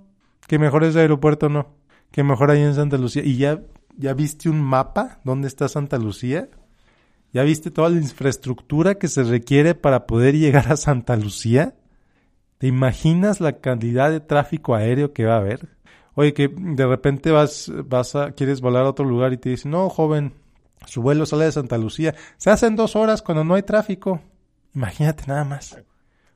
que 0.47 0.61
mejor 0.61 0.85
ese 0.85 1.01
aeropuerto 1.01 1.49
no, 1.49 1.75
que 2.13 2.23
mejor 2.23 2.53
ahí 2.53 2.63
en 2.63 2.77
Santa 2.77 2.97
Lucía. 2.97 3.25
¿Y 3.25 3.39
ya, 3.39 3.63
ya 3.97 4.15
viste 4.15 4.49
un 4.49 4.61
mapa 4.61 5.19
dónde 5.25 5.49
está 5.49 5.69
Santa 5.69 5.99
Lucía? 5.99 6.49
¿Ya 7.33 7.43
viste 7.43 7.73
toda 7.73 7.89
la 7.89 7.97
infraestructura 7.97 8.95
que 8.95 9.09
se 9.09 9.25
requiere 9.25 9.75
para 9.75 10.07
poder 10.07 10.37
llegar 10.39 10.71
a 10.71 10.77
Santa 10.77 11.17
Lucía? 11.17 11.75
¿Te 12.59 12.69
imaginas 12.69 13.41
la 13.41 13.59
cantidad 13.59 14.13
de 14.13 14.21
tráfico 14.21 14.77
aéreo 14.77 15.13
que 15.13 15.25
va 15.25 15.35
a 15.35 15.39
haber? 15.39 15.69
Oye, 16.15 16.35
que 16.35 16.55
de 16.57 16.87
repente 16.87 17.33
vas, 17.33 17.73
vas 17.87 18.15
a, 18.15 18.31
quieres 18.31 18.61
volar 18.61 18.85
a 18.85 18.91
otro 18.91 19.05
lugar 19.05 19.33
y 19.33 19.39
te 19.39 19.51
dicen, 19.51 19.73
no, 19.73 19.89
joven, 19.89 20.35
su 20.87 21.03
vuelo 21.03 21.27
sale 21.27 21.45
de 21.45 21.53
Santa 21.53 21.79
Lucía. 21.79 22.15
Se 22.37 22.51
hacen 22.51 22.77
dos 22.77 22.97
horas 22.97 23.23
cuando 23.23 23.45
no 23.45 23.55
hay 23.55 23.63
tráfico. 23.63 24.21
Imagínate 24.75 25.25
nada 25.27 25.45
más. 25.45 25.77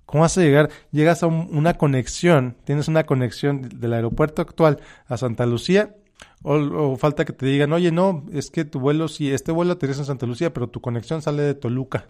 ¿Cómo 0.07 0.23
vas 0.23 0.37
a 0.37 0.43
llegar? 0.43 0.71
Llegas 0.93 1.23
a 1.23 1.27
una 1.27 1.75
conexión, 1.75 2.57
tienes 2.65 2.89
una 2.89 3.05
conexión 3.05 3.69
del 3.81 3.95
aeropuerto 3.95 4.43
actual 4.43 4.81
a 5.07 5.17
Santa 5.17 5.47
Lucía, 5.47 5.97
o, 6.43 6.97
falta 6.97 7.25
que 7.25 7.33
te 7.33 7.47
digan, 7.47 7.73
oye, 7.73 7.91
no, 7.91 8.27
es 8.31 8.51
que 8.51 8.67
tu 8.67 8.79
vuelo, 8.79 9.09
sí, 9.09 9.33
este 9.33 9.51
vuelo 9.51 9.73
aterriza 9.73 10.01
en 10.01 10.07
Santa 10.07 10.27
Lucía, 10.27 10.53
pero 10.53 10.69
tu 10.69 10.81
conexión 10.81 11.23
sale 11.23 11.43
de 11.43 11.55
Toluca. 11.55 12.07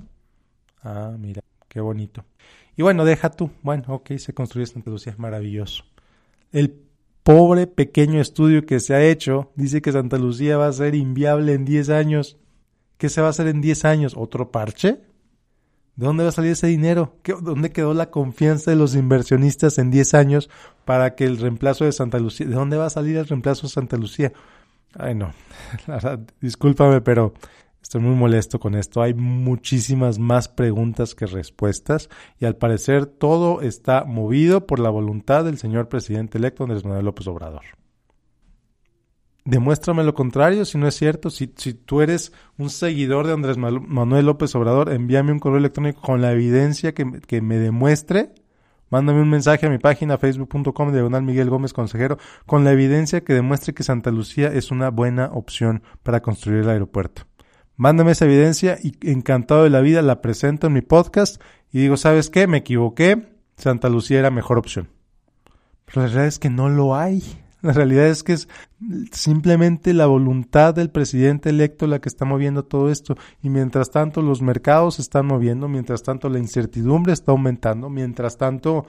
Ah, 0.83 1.15
mira, 1.19 1.43
qué 1.69 1.81
bonito. 1.81 2.25
Y 2.77 2.83
bueno, 2.83 3.05
deja 3.05 3.31
tú. 3.31 3.53
Bueno, 3.63 3.85
ok, 3.89 4.17
se 4.17 4.35
construye 4.35 4.67
Santa 4.67 4.91
Lucía, 4.91 5.15
maravilloso. 5.17 5.85
El 6.51 6.84
pobre 7.25 7.67
pequeño 7.67 8.21
estudio 8.21 8.67
que 8.67 8.79
se 8.79 8.95
ha 8.95 9.03
hecho 9.03 9.51
dice 9.57 9.83
que 9.83 9.91
Santa 9.91 10.19
Lucía 10.19 10.59
va 10.59 10.69
a 10.69 10.73
ser 10.73 10.95
inviable 10.95 11.55
en 11.55 11.65
10 11.65 11.89
años. 11.89 12.37
¿Qué 12.99 13.09
se 13.09 13.21
va 13.21 13.29
a 13.29 13.31
hacer 13.31 13.49
en 13.49 13.61
10 13.61 13.85
años? 13.87 14.15
¿Otro 14.17 14.53
parche? 14.53 15.01
¿De 15.97 16.07
dónde 16.07 16.23
va 16.23 16.29
a 16.29 16.33
salir 16.33 16.53
ese 16.53 16.67
dinero? 16.67 17.17
¿Dónde 17.43 17.71
quedó 17.71 17.95
la 17.95 18.11
confianza 18.11 18.71
de 18.71 18.77
los 18.77 18.95
inversionistas 18.95 19.79
en 19.79 19.91
10 19.91 20.15
años 20.15 20.51
para 20.85 21.15
que 21.15 21.25
el 21.25 21.39
reemplazo 21.39 21.85
de 21.85 21.93
Santa 21.93 22.19
Lucía? 22.19 22.47
¿De 22.47 22.55
dónde 22.55 22.77
va 22.77 22.87
a 22.87 22.91
salir 22.91 23.17
el 23.17 23.27
reemplazo 23.27 23.69
de 23.69 23.73
Santa 23.73 23.97
Lucía? 23.97 24.33
Ay, 24.99 25.15
no. 25.15 25.33
discúlpame, 26.41 27.01
pero 27.01 27.33
estoy 27.85 28.01
muy 28.01 28.17
molesto 28.17 28.59
con 28.59 28.75
esto. 28.75 29.03
Hay 29.03 29.13
muchísimas 29.13 30.19
más 30.19 30.49
preguntas 30.49 31.15
que 31.15 31.27
respuestas 31.27 32.09
y 32.41 32.47
al 32.47 32.57
parecer 32.57 33.05
todo 33.05 33.61
está 33.61 34.05
movido 34.05 34.67
por 34.67 34.81
la 34.81 34.89
voluntad 34.89 35.45
del 35.45 35.59
señor 35.59 35.89
presidente 35.89 36.39
electo 36.39 36.65
Andrés 36.65 36.83
Manuel 36.83 37.05
López 37.05 37.27
Obrador. 37.27 37.63
Demuéstrame 39.45 40.03
lo 40.03 40.15
contrario, 40.15 40.65
si 40.65 40.79
no 40.79 40.89
es 40.89 40.95
cierto. 40.95 41.29
Si, 41.29 41.47
tú 41.47 42.01
eres 42.01 42.33
un 42.57 42.71
seguidor 42.71 43.27
de 43.27 43.35
Andrés 43.35 43.59
Manuel 43.59 44.25
López 44.25 44.55
Obrador, 44.55 44.91
envíame 44.91 45.33
un 45.33 45.39
correo 45.39 45.59
electrónico 45.59 46.01
con 46.01 46.23
la 46.23 46.33
evidencia 46.33 46.95
que, 46.95 47.21
que 47.27 47.43
me 47.43 47.59
demuestre 47.59 48.33
Mándame 48.95 49.23
un 49.23 49.29
mensaje 49.29 49.67
a 49.67 49.71
mi 49.71 49.79
página 49.79 50.19
facebook.com 50.19 50.93
diagonal 50.93 51.23
Miguel 51.25 51.51
Gómez 51.51 51.73
Consejero 51.73 52.17
con 52.47 52.63
la 52.63 52.71
evidencia 52.71 53.25
que 53.25 53.35
demuestre 53.35 53.75
que 53.75 53.83
Santa 53.83 54.13
Lucía 54.13 54.53
es 54.53 54.71
una 54.71 54.91
buena 54.91 55.31
opción 55.33 55.83
para 56.05 56.23
construir 56.23 56.61
el 56.61 56.71
aeropuerto. 56.71 57.25
Mándame 57.77 58.13
esa 58.13 58.25
evidencia 58.25 58.79
y 58.83 58.95
encantado 59.11 59.65
de 59.65 59.71
la 59.71 59.81
vida 59.81 60.01
la 60.03 60.21
presento 60.21 60.69
en 60.69 60.75
mi 60.75 60.83
podcast 60.83 61.41
y 61.73 61.81
digo, 61.81 61.97
¿sabes 61.97 62.31
qué? 62.31 62.47
Me 62.47 62.59
equivoqué, 62.59 63.27
Santa 63.57 63.89
Lucía 63.89 64.21
era 64.21 64.31
mejor 64.31 64.59
opción. 64.59 64.89
Pero 65.85 66.03
la 66.03 66.07
realidad 66.07 66.27
es 66.27 66.39
que 66.39 66.51
no 66.51 66.69
lo 66.69 66.95
hay. 66.95 67.23
La 67.63 67.73
realidad 67.73 68.09
es 68.09 68.23
que 68.23 68.35
es 68.35 68.47
simplemente 69.13 69.95
la 69.95 70.05
voluntad 70.05 70.75
del 70.75 70.91
presidente 70.91 71.49
electo 71.49 71.87
la 71.87 71.99
que 71.99 72.11
está 72.11 72.27
moviendo 72.27 72.67
todo 72.67 72.91
esto. 72.91 73.17
Y 73.43 73.49
mientras 73.49 73.91
tanto 73.91 74.21
los 74.21 74.43
mercados 74.43 74.97
se 74.97 75.03
están 75.03 75.27
moviendo, 75.27 75.67
mientras 75.67 76.03
tanto 76.03 76.29
la 76.29 76.39
incertidumbre 76.39 77.15
está 77.15 77.33
aumentando, 77.33 77.89
mientras 77.89 78.37
tanto 78.37 78.87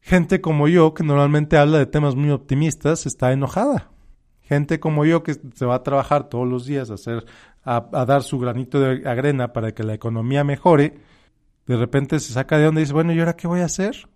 gente 0.00 0.40
como 0.40 0.66
yo, 0.66 0.92
que 0.92 1.04
normalmente 1.04 1.56
habla 1.56 1.78
de 1.78 1.86
temas 1.86 2.16
muy 2.16 2.30
optimistas, 2.30 3.06
está 3.06 3.32
enojada. 3.32 3.92
Gente 4.40 4.80
como 4.80 5.04
yo 5.04 5.22
que 5.22 5.34
se 5.34 5.64
va 5.64 5.76
a 5.76 5.82
trabajar 5.82 6.28
todos 6.28 6.48
los 6.48 6.66
días 6.66 6.90
a 6.90 6.94
hacer, 6.94 7.26
a, 7.64 7.80
dar 8.06 8.22
su 8.22 8.38
granito 8.38 8.80
de 8.80 9.08
arena 9.08 9.52
para 9.52 9.72
que 9.72 9.82
la 9.82 9.94
economía 9.94 10.44
mejore, 10.44 10.98
de 11.66 11.76
repente 11.76 12.18
se 12.20 12.32
saca 12.32 12.58
de 12.58 12.66
onda 12.66 12.80
y 12.80 12.84
dice, 12.84 12.94
bueno, 12.94 13.12
¿y 13.12 13.18
ahora 13.18 13.36
qué 13.36 13.46
voy 13.46 13.60
a 13.60 13.66
hacer? 13.66 14.08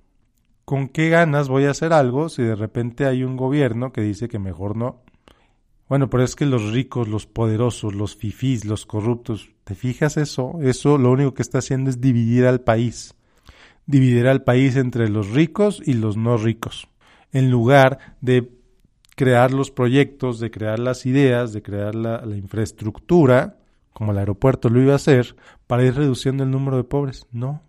¿con 0.65 0.89
qué 0.89 1.09
ganas 1.09 1.49
voy 1.49 1.65
a 1.65 1.71
hacer 1.71 1.93
algo 1.93 2.29
si 2.29 2.43
de 2.43 2.55
repente 2.55 3.07
hay 3.07 3.25
un 3.25 3.37
gobierno 3.37 3.93
que 3.93 4.01
dice 4.01 4.29
que 4.29 4.39
mejor 4.39 4.77
no? 4.77 5.03
Bueno, 5.89 6.09
pero 6.09 6.23
es 6.23 6.37
que 6.37 6.47
los 6.47 6.73
ricos, 6.73 7.09
los 7.09 7.27
poderosos, 7.27 7.95
los 7.95 8.17
fifís, 8.17 8.65
los 8.65 8.87
corruptos, 8.87 9.51
¿te 9.65 9.75
fijas 9.75 10.17
eso? 10.17 10.59
Eso 10.63 10.97
lo 10.97 11.11
único 11.11 11.35
que 11.35 11.43
está 11.43 11.59
haciendo 11.59 11.91
es 11.91 12.01
dividir 12.01 12.47
al 12.47 12.63
país. 12.63 13.15
Dividir 13.85 14.29
al 14.29 14.43
país 14.43 14.77
entre 14.77 15.09
los 15.09 15.31
ricos 15.31 15.83
y 15.85 15.93
los 15.95 16.17
no 16.17 16.39
ricos. 16.39 16.89
En 17.33 17.51
lugar 17.51 17.99
de 18.21 18.51
crear 19.17 19.53
los 19.53 19.71
proyectos, 19.71 20.41
de 20.41 20.51
crear 20.51 20.79
las 20.79 21.07
ideas, 21.07 21.53
de 21.53 21.63
crear 21.63 21.95
la, 21.95 22.25
infraestructura, 22.37 23.59
como 23.93 24.13
el 24.13 24.19
aeropuerto 24.19 24.69
lo 24.69 24.81
iba 24.81 24.93
a 24.93 24.97
hacer, 24.97 25.37
para 25.67 25.85
ir 25.85 25.95
reduciendo 25.95 26.45
el 26.45 26.51
número 26.51 26.77
de 26.77 26.85
pobres. 26.85 27.27
No. 27.31 27.63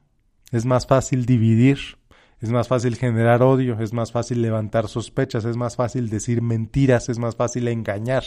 Es 0.51 0.65
más 0.65 0.87
fácil 0.87 1.25
dividir 1.25 1.97
es 2.43 2.51
más 2.51 2.67
fácil 2.67 2.97
generar 2.97 3.41
odio, 3.41 3.79
es 3.79 3.93
más 3.93 4.11
fácil 4.11 4.41
levantar 4.41 4.89
sospechas, 4.89 5.45
es 5.45 5.55
más 5.55 5.77
fácil 5.77 6.09
decir 6.09 6.41
mentiras, 6.41 7.07
es 7.07 7.17
más 7.17 7.37
fácil 7.37 7.69
engañar. 7.69 8.25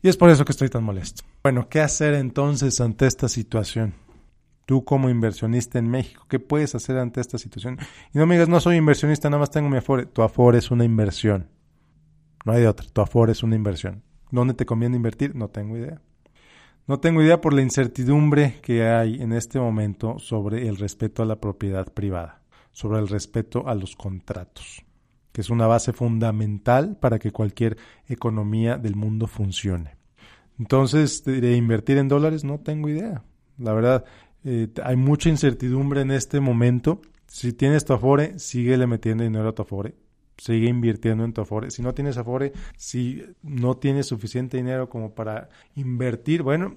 Y 0.00 0.08
es 0.08 0.16
por 0.16 0.30
eso 0.30 0.46
que 0.46 0.52
estoy 0.52 0.70
tan 0.70 0.82
molesto. 0.82 1.22
Bueno, 1.42 1.68
¿qué 1.68 1.82
hacer 1.82 2.14
entonces 2.14 2.80
ante 2.80 3.06
esta 3.06 3.28
situación? 3.28 3.92
Tú 4.64 4.82
como 4.84 5.10
inversionista 5.10 5.78
en 5.78 5.90
México, 5.90 6.24
¿qué 6.26 6.38
puedes 6.38 6.74
hacer 6.74 6.96
ante 6.96 7.20
esta 7.20 7.36
situación? 7.36 7.78
Y 8.14 8.18
no 8.18 8.24
me 8.24 8.36
digas, 8.36 8.48
no 8.48 8.60
soy 8.60 8.76
inversionista, 8.76 9.28
nada 9.28 9.40
más 9.40 9.50
tengo 9.50 9.68
mi 9.68 9.76
Afore. 9.76 10.06
Tu 10.06 10.22
Afore 10.22 10.56
es 10.56 10.70
una 10.70 10.86
inversión. 10.86 11.50
No 12.44 12.52
hay 12.52 12.62
de 12.62 12.68
otra. 12.68 12.86
Tu 12.92 13.00
Afore 13.00 13.32
es 13.32 13.42
una 13.42 13.56
inversión. 13.56 14.02
¿Dónde 14.30 14.54
te 14.54 14.66
conviene 14.66 14.96
invertir? 14.96 15.34
No 15.34 15.48
tengo 15.48 15.76
idea. 15.76 16.00
No 16.86 17.00
tengo 17.00 17.22
idea 17.22 17.40
por 17.40 17.52
la 17.52 17.62
incertidumbre 17.62 18.58
que 18.62 18.84
hay 18.84 19.22
en 19.22 19.32
este 19.32 19.60
momento 19.60 20.18
sobre 20.18 20.68
el 20.68 20.76
respeto 20.76 21.22
a 21.22 21.26
la 21.26 21.40
propiedad 21.40 21.92
privada 21.92 22.42
sobre 22.72 22.98
el 22.98 23.08
respeto 23.08 23.68
a 23.68 23.74
los 23.74 23.94
contratos, 23.94 24.84
que 25.30 25.42
es 25.42 25.50
una 25.50 25.66
base 25.66 25.92
fundamental 25.92 26.96
para 26.98 27.18
que 27.18 27.30
cualquier 27.30 27.76
economía 28.08 28.78
del 28.78 28.96
mundo 28.96 29.26
funcione. 29.26 29.96
Entonces, 30.58 31.24
de 31.24 31.56
invertir 31.56 31.98
en 31.98 32.08
dólares 32.08 32.44
no 32.44 32.60
tengo 32.60 32.88
idea. 32.88 33.22
La 33.58 33.72
verdad, 33.72 34.04
eh, 34.44 34.68
hay 34.82 34.96
mucha 34.96 35.28
incertidumbre 35.28 36.00
en 36.00 36.10
este 36.10 36.40
momento. 36.40 37.00
Si 37.26 37.52
tienes 37.52 37.84
tu 37.84 37.92
Afore, 37.92 38.38
síguele 38.38 38.86
metiendo 38.86 39.24
dinero 39.24 39.48
a 39.48 39.54
tu 39.54 39.62
Afore. 39.62 39.94
Sigue 40.42 40.68
invirtiendo 40.68 41.24
en 41.24 41.32
tu 41.32 41.40
Afore. 41.42 41.70
Si 41.70 41.82
no 41.82 41.94
tienes 41.94 42.16
Afore, 42.16 42.52
si 42.76 43.22
no 43.42 43.76
tienes 43.76 44.06
suficiente 44.06 44.56
dinero 44.56 44.88
como 44.88 45.14
para 45.14 45.48
invertir, 45.76 46.42
bueno, 46.42 46.76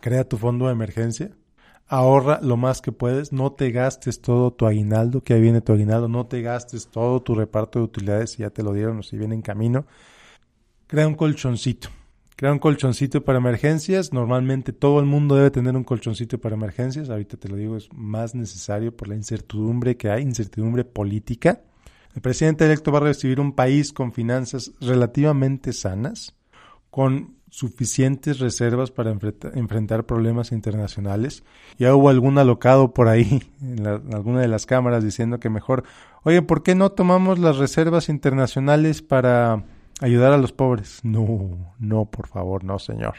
crea 0.00 0.28
tu 0.28 0.36
fondo 0.36 0.66
de 0.66 0.72
emergencia 0.72 1.30
ahorra 1.88 2.40
lo 2.42 2.56
más 2.56 2.82
que 2.82 2.92
puedes, 2.92 3.32
no 3.32 3.52
te 3.52 3.70
gastes 3.70 4.20
todo 4.20 4.52
tu 4.52 4.66
aguinaldo, 4.66 5.22
que 5.22 5.34
ahí 5.34 5.40
viene 5.40 5.60
tu 5.60 5.72
aguinaldo, 5.72 6.08
no 6.08 6.26
te 6.26 6.42
gastes 6.42 6.88
todo 6.88 7.20
tu 7.20 7.34
reparto 7.34 7.78
de 7.78 7.86
utilidades 7.86 8.32
si 8.32 8.38
ya 8.38 8.50
te 8.50 8.62
lo 8.62 8.72
dieron 8.72 8.98
o 8.98 9.02
si 9.02 9.16
viene 9.16 9.34
en 9.34 9.42
camino. 9.42 9.86
Crea 10.86 11.06
un 11.06 11.14
colchoncito. 11.14 11.88
Crea 12.36 12.52
un 12.52 12.58
colchoncito 12.58 13.24
para 13.24 13.38
emergencias. 13.38 14.12
Normalmente 14.12 14.72
todo 14.72 15.00
el 15.00 15.06
mundo 15.06 15.34
debe 15.34 15.50
tener 15.50 15.76
un 15.76 15.84
colchoncito 15.84 16.38
para 16.38 16.54
emergencias. 16.54 17.10
Ahorita 17.10 17.36
te 17.36 17.48
lo 17.48 17.56
digo, 17.56 17.76
es 17.76 17.88
más 17.92 18.34
necesario 18.34 18.94
por 18.96 19.08
la 19.08 19.16
incertidumbre 19.16 19.96
que 19.96 20.10
hay, 20.10 20.22
incertidumbre 20.22 20.84
política. 20.84 21.62
El 22.14 22.22
presidente 22.22 22.64
electo 22.64 22.92
va 22.92 22.98
a 22.98 23.02
recibir 23.02 23.40
un 23.40 23.52
país 23.52 23.92
con 23.92 24.12
finanzas 24.12 24.72
relativamente 24.80 25.72
sanas, 25.72 26.34
con 26.90 27.38
suficientes 27.50 28.40
reservas 28.40 28.90
para 28.90 29.10
enfrentar 29.10 30.04
problemas 30.04 30.52
internacionales. 30.52 31.44
Ya 31.78 31.94
hubo 31.94 32.08
algún 32.08 32.38
alocado 32.38 32.92
por 32.92 33.08
ahí 33.08 33.42
en, 33.62 33.86
alguna 33.86 34.40
de 34.40 34.48
las 34.48 34.66
cámaras 34.66 35.04
diciendo 35.04 35.40
que 35.40 35.50
mejor, 35.50 35.84
oye, 36.24 36.42
¿por 36.42 36.62
qué 36.62 36.74
no 36.74 36.90
tomamos 36.90 37.38
las 37.38 37.56
reservas 37.56 38.08
internacionales 38.08 39.02
para 39.02 39.64
ayudar 40.00 40.32
a 40.32 40.38
los 40.38 40.52
pobres? 40.52 41.00
No, 41.02 41.74
no, 41.78 42.04
por 42.06 42.28
favor, 42.28 42.64
no, 42.64 42.78
señor. 42.78 43.14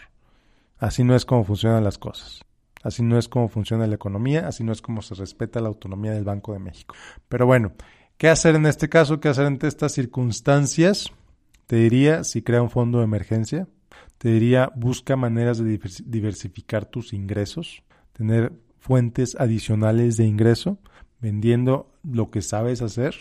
Así 0.77 1.03
no 1.03 1.15
es 1.15 1.25
como 1.25 1.43
funcionan 1.43 1.83
las 1.83 1.97
cosas. 1.97 2.41
Así 2.81 3.03
no 3.03 3.17
es 3.17 3.27
como 3.27 3.49
funciona 3.49 3.87
la 3.87 3.95
economía, 3.95 4.47
así 4.47 4.63
no 4.63 4.71
es 4.71 4.81
como 4.81 5.01
se 5.01 5.13
respeta 5.15 5.59
la 5.59 5.67
autonomía 5.67 6.13
del 6.13 6.23
Banco 6.23 6.53
de 6.53 6.59
México. 6.59 6.95
Pero 7.27 7.45
bueno, 7.45 7.73
¿qué 8.19 8.27
hacer 8.27 8.55
en 8.55 8.67
este 8.67 8.89
caso? 8.89 9.19
¿Qué 9.19 9.29
hacer 9.29 9.47
ante 9.47 9.67
estas 9.67 9.93
circunstancias? 9.93 11.07
Te 11.65 11.77
diría 11.77 12.23
si 12.23 12.43
crea 12.43 12.61
un 12.61 12.69
fondo 12.69 12.99
de 12.99 13.05
emergencia, 13.05 13.67
te 14.19 14.29
diría, 14.29 14.71
busca 14.75 15.15
maneras 15.15 15.57
de 15.57 15.79
diversificar 16.05 16.85
tus 16.85 17.13
ingresos, 17.13 17.81
tener 18.13 18.51
fuentes 18.77 19.35
adicionales 19.39 20.17
de 20.17 20.25
ingreso, 20.25 20.77
vendiendo 21.21 21.91
lo 22.03 22.29
que 22.29 22.41
sabes 22.41 22.81
hacer, 22.81 23.15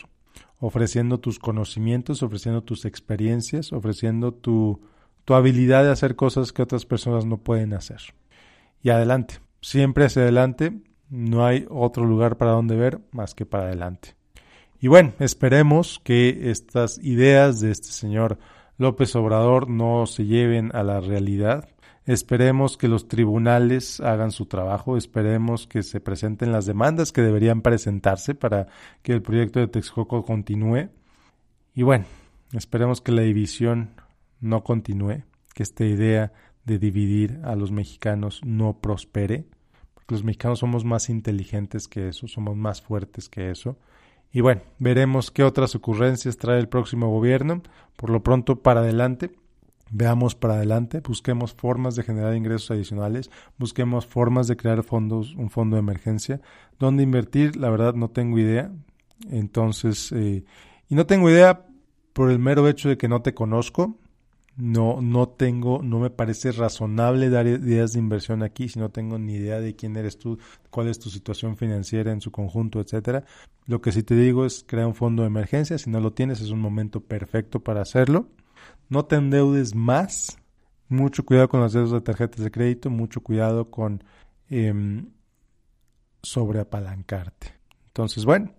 ofreciendo 0.59 1.21
tus 1.21 1.39
conocimientos, 1.39 2.23
ofreciendo 2.23 2.63
tus 2.65 2.85
experiencias, 2.85 3.73
ofreciendo 3.73 4.35
tu, 4.35 4.81
tu 5.25 5.35
habilidad 5.35 5.85
de 5.85 5.93
hacer 5.93 6.17
cosas 6.17 6.53
que 6.53 6.63
otras 6.63 6.87
personas 6.87 7.25
no 7.25 7.39
pueden 7.39 7.75
hacer. 7.75 8.01
Y 8.83 8.91
adelante, 8.91 9.39
siempre 9.61 10.07
hacia 10.07 10.23
adelante, 10.23 10.81
no 11.09 11.47
hay 11.47 11.67
otro 11.71 12.05
lugar 12.05 12.39
para 12.39 12.53
donde 12.53 12.75
ver 12.75 13.01
más 13.13 13.37
que 13.37 13.47
para 13.47 13.65
adelante. 13.65 14.18
Y 14.81 14.89
bueno, 14.89 15.13
esperemos 15.19 16.01
que 16.05 16.51
estas 16.51 16.99
ideas 16.99 17.61
de 17.61 17.73
este 17.73 17.89
señor 17.89 18.39
López 18.77 19.17
Obrador 19.17 19.69
no 19.69 20.07
se 20.07 20.25
lleven 20.25 20.71
a 20.73 20.85
la 20.85 21.01
realidad. 21.01 21.69
Esperemos 22.07 22.77
que 22.77 22.87
los 22.87 23.09
tribunales 23.09 24.01
hagan 24.01 24.31
su 24.31 24.47
trabajo, 24.47 24.97
esperemos 24.97 25.67
que 25.67 25.83
se 25.83 26.01
presenten 26.01 26.53
las 26.53 26.65
demandas 26.65 27.13
que 27.13 27.23
deberían 27.23 27.61
presentarse 27.61 28.35
para 28.35 28.69
que 29.03 29.13
el 29.13 29.21
proyecto 29.21 29.59
de 29.59 29.67
Texcoco 29.67 30.25
continúe. 30.25 30.91
Y 31.75 31.83
bueno, 31.83 32.07
esperemos 32.53 33.01
que 33.01 33.13
la 33.13 33.23
división 33.23 33.91
no 34.41 34.63
continúe, 34.63 35.25
que 35.55 35.65
esta 35.65 35.85
idea 35.85 36.33
de 36.65 36.79
dividir 36.79 37.41
a 37.45 37.57
los 37.57 37.73
mexicanos 37.73 38.41
no 38.45 38.79
prospere, 38.79 39.45
porque 39.95 40.15
los 40.15 40.25
mexicanos 40.25 40.61
somos 40.61 40.85
más 40.85 41.11
inteligentes 41.11 41.89
que 41.89 42.09
eso, 42.09 42.29
somos 42.29 42.57
más 42.57 42.81
fuertes 42.81 43.29
que 43.29 43.51
eso. 43.51 43.77
Y 44.33 44.41
bueno, 44.41 44.63
veremos 44.79 45.31
qué 45.31 45.43
otras 45.43 45.75
ocurrencias 45.75 46.37
trae 46.37 46.59
el 46.59 46.69
próximo 46.69 47.09
gobierno. 47.11 47.63
Por 47.97 48.11
lo 48.11 48.23
pronto, 48.23 48.63
para 48.63 48.81
adelante, 48.81 49.33
veamos 49.91 50.35
para 50.35 50.55
adelante, 50.55 51.01
busquemos 51.01 51.55
formas 51.55 51.97
de 51.97 52.03
generar 52.03 52.37
ingresos 52.37 52.71
adicionales, 52.71 53.31
busquemos 53.57 54.07
formas 54.07 54.47
de 54.47 54.57
crear 54.57 54.83
fondos, 54.83 55.35
un 55.35 55.51
fondo 55.51 55.77
de 55.77 55.81
emergencia. 55.81 56.41
¿Dónde 56.79 57.03
invertir? 57.03 57.57
La 57.57 57.71
verdad 57.71 57.95
no 57.95 58.11
tengo 58.11 58.39
idea. 58.39 58.71
Entonces, 59.31 60.13
eh, 60.13 60.45
y 60.89 60.95
no 60.95 61.07
tengo 61.07 61.31
idea 61.31 61.67
por 62.13 62.31
el 62.31 62.39
mero 62.39 62.69
hecho 62.69 62.89
de 62.89 62.99
que 62.99 63.09
no 63.09 63.23
te 63.23 63.35
conozco. 63.35 63.99
No, 64.59 65.01
no 65.01 65.29
tengo, 65.29 65.83
no 65.85 66.01
me 66.01 66.11
parece 66.11 66.51
razonable 66.51 67.31
dar 67.31 67.47
ideas 67.47 67.93
de 67.93 68.01
inversión 68.01 68.43
aquí 68.43 68.69
si 68.69 68.81
no 68.81 68.91
tengo 68.91 69.17
ni 69.17 69.35
idea 69.35 69.61
de 69.61 69.77
quién 69.77 69.97
eres 69.97 70.19
tú, 70.19 70.37
cuál 70.71 70.89
es 70.89 70.99
tu 70.99 71.11
situación 71.11 71.57
financiera 71.57 72.11
en 72.11 72.21
su 72.21 72.33
conjunto, 72.33 72.81
etcétera. 72.81 73.25
Lo 73.67 73.81
que 73.81 73.93
sí 73.93 74.03
te 74.03 74.17
digo 74.17 74.45
es 74.45 74.65
crear 74.67 74.89
un 74.89 74.97
fondo 74.97 75.23
de 75.23 75.29
emergencia. 75.29 75.79
Si 75.79 75.89
no 75.89 76.01
lo 76.01 76.13
tienes, 76.13 76.41
es 76.41 76.51
un 76.51 76.59
momento 76.59 77.01
perfecto 77.01 77.61
para 77.61 77.83
hacerlo. 77.83 78.31
no 78.89 79.05
te 79.05 79.15
endeudes 79.17 79.77
más. 79.77 80.39
Mucho 80.89 81.25
cuidado 81.25 81.49
con 81.49 81.61
los 81.61 81.73
deudas 81.73 81.93
de 81.93 82.01
tarjetas 82.01 82.43
de 82.43 82.51
crédito, 82.51 82.91
mucho 82.91 83.21
cuidado 83.21 83.71
con 83.71 84.03
eh, 84.51 85.05
sobreapalancarte. 86.23 87.55
Entonces, 87.87 88.25
bueno, 88.25 88.51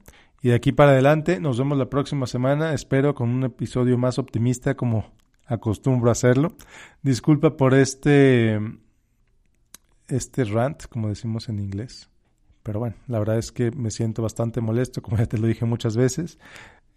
y 0.41 0.49
de 0.49 0.55
aquí 0.55 0.71
para 0.71 0.91
adelante 0.91 1.41
nos 1.41 1.57
vemos 1.57 1.77
la 1.77 1.89
próxima 1.89 2.25
semana, 2.25 2.73
espero 2.73 3.15
con 3.15 3.29
un 3.29 3.43
episodio 3.43 3.97
más 3.97 4.17
optimista 4.17 4.75
como 4.75 5.18
acostumbro 5.49 6.09
a 6.09 6.13
hacerlo. 6.13 6.55
Disculpa 7.01 7.57
por 7.57 7.73
este 7.73 8.59
este 10.07 10.43
rant, 10.45 10.85
como 10.87 11.09
decimos 11.09 11.49
en 11.49 11.59
inglés. 11.59 12.09
Pero 12.63 12.79
bueno, 12.79 12.95
la 13.07 13.19
verdad 13.19 13.37
es 13.37 13.51
que 13.51 13.71
me 13.71 13.91
siento 13.91 14.21
bastante 14.21 14.61
molesto, 14.61 15.01
como 15.01 15.17
ya 15.17 15.25
te 15.25 15.37
lo 15.37 15.47
dije 15.47 15.65
muchas 15.65 15.95
veces. 15.95 16.39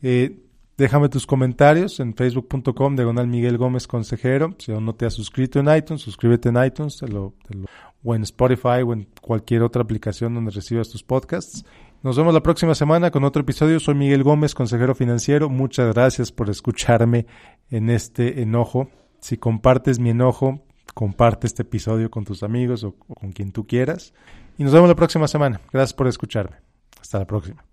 Eh, 0.02 0.40
déjame 0.76 1.08
tus 1.08 1.26
comentarios 1.26 2.00
en 2.00 2.14
facebook.com, 2.14 2.96
diagonal 2.96 3.28
Miguel 3.28 3.58
Gómez 3.58 3.86
Consejero. 3.86 4.54
Si 4.58 4.72
aún 4.72 4.84
no 4.84 4.94
te 4.94 5.06
has 5.06 5.14
suscrito 5.14 5.60
en 5.60 5.74
iTunes, 5.74 6.02
suscríbete 6.02 6.48
en 6.48 6.62
iTunes 6.64 7.02
o 7.02 8.14
en 8.14 8.22
Spotify 8.22 8.82
o 8.84 8.92
en 8.92 9.08
cualquier 9.20 9.62
otra 9.62 9.82
aplicación 9.82 10.34
donde 10.34 10.50
recibas 10.50 10.88
tus 10.88 11.02
podcasts. 11.02 11.64
Nos 12.02 12.16
vemos 12.16 12.34
la 12.34 12.42
próxima 12.42 12.74
semana 12.74 13.12
con 13.12 13.22
otro 13.22 13.42
episodio. 13.42 13.78
Soy 13.78 13.94
Miguel 13.94 14.24
Gómez, 14.24 14.56
consejero 14.56 14.92
financiero. 14.92 15.48
Muchas 15.48 15.94
gracias 15.94 16.32
por 16.32 16.50
escucharme 16.50 17.26
en 17.72 17.90
este 17.90 18.42
enojo. 18.42 18.88
Si 19.20 19.38
compartes 19.38 19.98
mi 19.98 20.10
enojo, 20.10 20.60
comparte 20.94 21.46
este 21.48 21.62
episodio 21.62 22.10
con 22.10 22.24
tus 22.24 22.42
amigos 22.42 22.84
o, 22.84 22.94
con 22.94 23.32
quien 23.32 23.50
tú 23.50 23.66
quieras. 23.66 24.14
Y 24.58 24.62
nos 24.62 24.72
vemos 24.72 24.88
la 24.88 24.94
próxima 24.94 25.26
semana. 25.26 25.60
Gracias 25.72 25.94
por 25.94 26.06
escucharme. 26.06 26.58
Hasta 27.00 27.18
la 27.18 27.26
próxima. 27.26 27.64